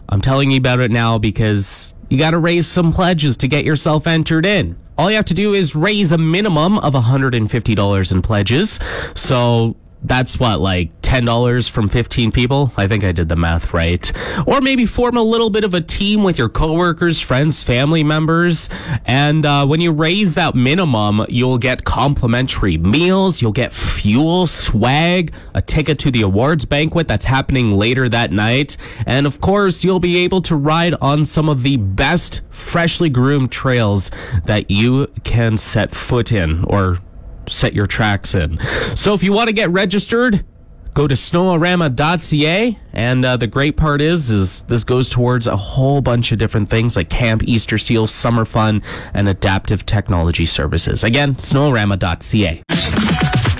I'm 0.09 0.21
telling 0.21 0.51
you 0.51 0.57
about 0.57 0.79
it 0.79 0.91
now 0.91 1.17
because 1.17 1.93
you 2.09 2.17
got 2.17 2.31
to 2.31 2.37
raise 2.37 2.67
some 2.67 2.93
pledges 2.93 3.37
to 3.37 3.47
get 3.47 3.65
yourself 3.65 4.07
entered 4.07 4.45
in. 4.45 4.77
All 4.97 5.09
you 5.09 5.15
have 5.15 5.25
to 5.25 5.33
do 5.33 5.53
is 5.53 5.75
raise 5.75 6.11
a 6.11 6.17
minimum 6.17 6.79
of 6.79 6.93
$150 6.93 8.11
in 8.11 8.21
pledges. 8.21 8.79
So 9.13 9.75
that's 10.03 10.39
what 10.39 10.59
like 10.59 11.01
$10 11.01 11.69
from 11.69 11.87
15 11.87 12.31
people? 12.31 12.71
I 12.75 12.87
think 12.87 13.03
i 13.03 13.11
did 13.11 13.29
the 13.29 13.35
math 13.35 13.73
right. 13.73 14.11
Or 14.45 14.59
maybe 14.61 14.85
form 14.85 15.15
a 15.15 15.21
little 15.21 15.49
bit 15.49 15.63
of 15.63 15.73
a 15.73 15.81
team 15.81 16.23
with 16.23 16.37
your 16.37 16.49
coworkers 16.49 17.21
friends 17.21 17.63
family 17.63 18.03
members 18.03 18.69
and 19.05 19.45
uh, 19.45 19.65
when 19.65 19.79
you 19.79 19.91
raise 19.91 20.35
that 20.35 20.55
minimum 20.55 21.25
you'll 21.29 21.57
get 21.57 21.83
complimentary 21.83 22.77
meals 22.77 23.41
you'll 23.41 23.51
get 23.51 23.73
fuel 23.73 24.47
swag 24.47 25.33
a 25.53 25.61
ticket 25.61 25.97
to 25.99 26.11
the 26.11 26.21
awards 26.21 26.65
banquet 26.65 27.07
that's 27.07 27.25
happening 27.25 27.71
later 27.71 28.09
that 28.09 28.31
night 28.31 28.77
and 29.05 29.25
of 29.25 29.39
course 29.41 29.83
you'll 29.83 29.99
be 29.99 30.17
able 30.17 30.41
to 30.41 30.55
ride 30.55 30.93
on 31.01 31.25
some 31.25 31.49
of 31.49 31.63
the 31.63 31.77
best 31.77 32.41
freshly 32.49 33.09
groomed 33.09 33.51
trails 33.51 34.11
that 34.45 34.69
you 34.69 35.07
can 35.23 35.57
set 35.57 35.93
foot 35.93 36.31
in 36.31 36.63
or 36.65 36.99
set 37.47 37.73
your 37.73 37.87
tracks 37.87 38.35
in. 38.35 38.59
So 38.95 39.13
if 39.13 39.23
you 39.23 39.33
want 39.33 39.47
to 39.47 39.53
get 39.53 39.69
registered, 39.69 40.45
go 40.93 41.07
to 41.07 41.13
snowarama.ca 41.15 42.79
and 42.93 43.23
uh, 43.23 43.37
the 43.37 43.45
great 43.45 43.77
part 43.77 44.01
is 44.01 44.31
is 44.31 44.63
this 44.63 44.83
goes 44.83 45.07
towards 45.09 45.45
a 45.45 45.55
whole 45.55 46.01
bunch 46.01 46.31
of 46.31 46.39
different 46.39 46.67
things 46.71 46.95
like 46.95 47.07
camp 47.07 47.43
easter 47.45 47.77
seal 47.77 48.07
summer 48.07 48.45
fun 48.45 48.81
and 49.13 49.29
adaptive 49.29 49.85
technology 49.85 50.47
services 50.47 51.03
again 51.03 51.35
snowarama.ca 51.35 52.63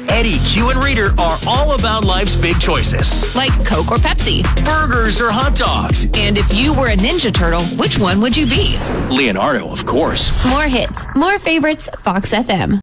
Eddie, 0.09 0.39
Q, 0.39 0.71
and 0.71 0.83
Reader 0.83 1.09
are 1.19 1.37
all 1.45 1.75
about 1.75 2.03
life's 2.03 2.35
big 2.35 2.59
choices. 2.59 3.35
Like 3.35 3.51
Coke 3.63 3.91
or 3.91 3.97
Pepsi. 3.97 4.41
Burgers 4.65 5.21
or 5.21 5.29
hot 5.29 5.53
dogs. 5.55 6.05
And 6.17 6.39
if 6.39 6.51
you 6.51 6.73
were 6.73 6.87
a 6.87 6.95
Ninja 6.95 7.31
Turtle, 7.31 7.61
which 7.77 7.99
one 7.99 8.19
would 8.21 8.35
you 8.35 8.47
be? 8.47 8.77
Leonardo, 9.11 9.69
of 9.69 9.85
course. 9.85 10.43
More 10.49 10.63
hits, 10.63 11.05
more 11.15 11.37
favorites, 11.37 11.87
Fox 11.99 12.31
FM. 12.31 12.75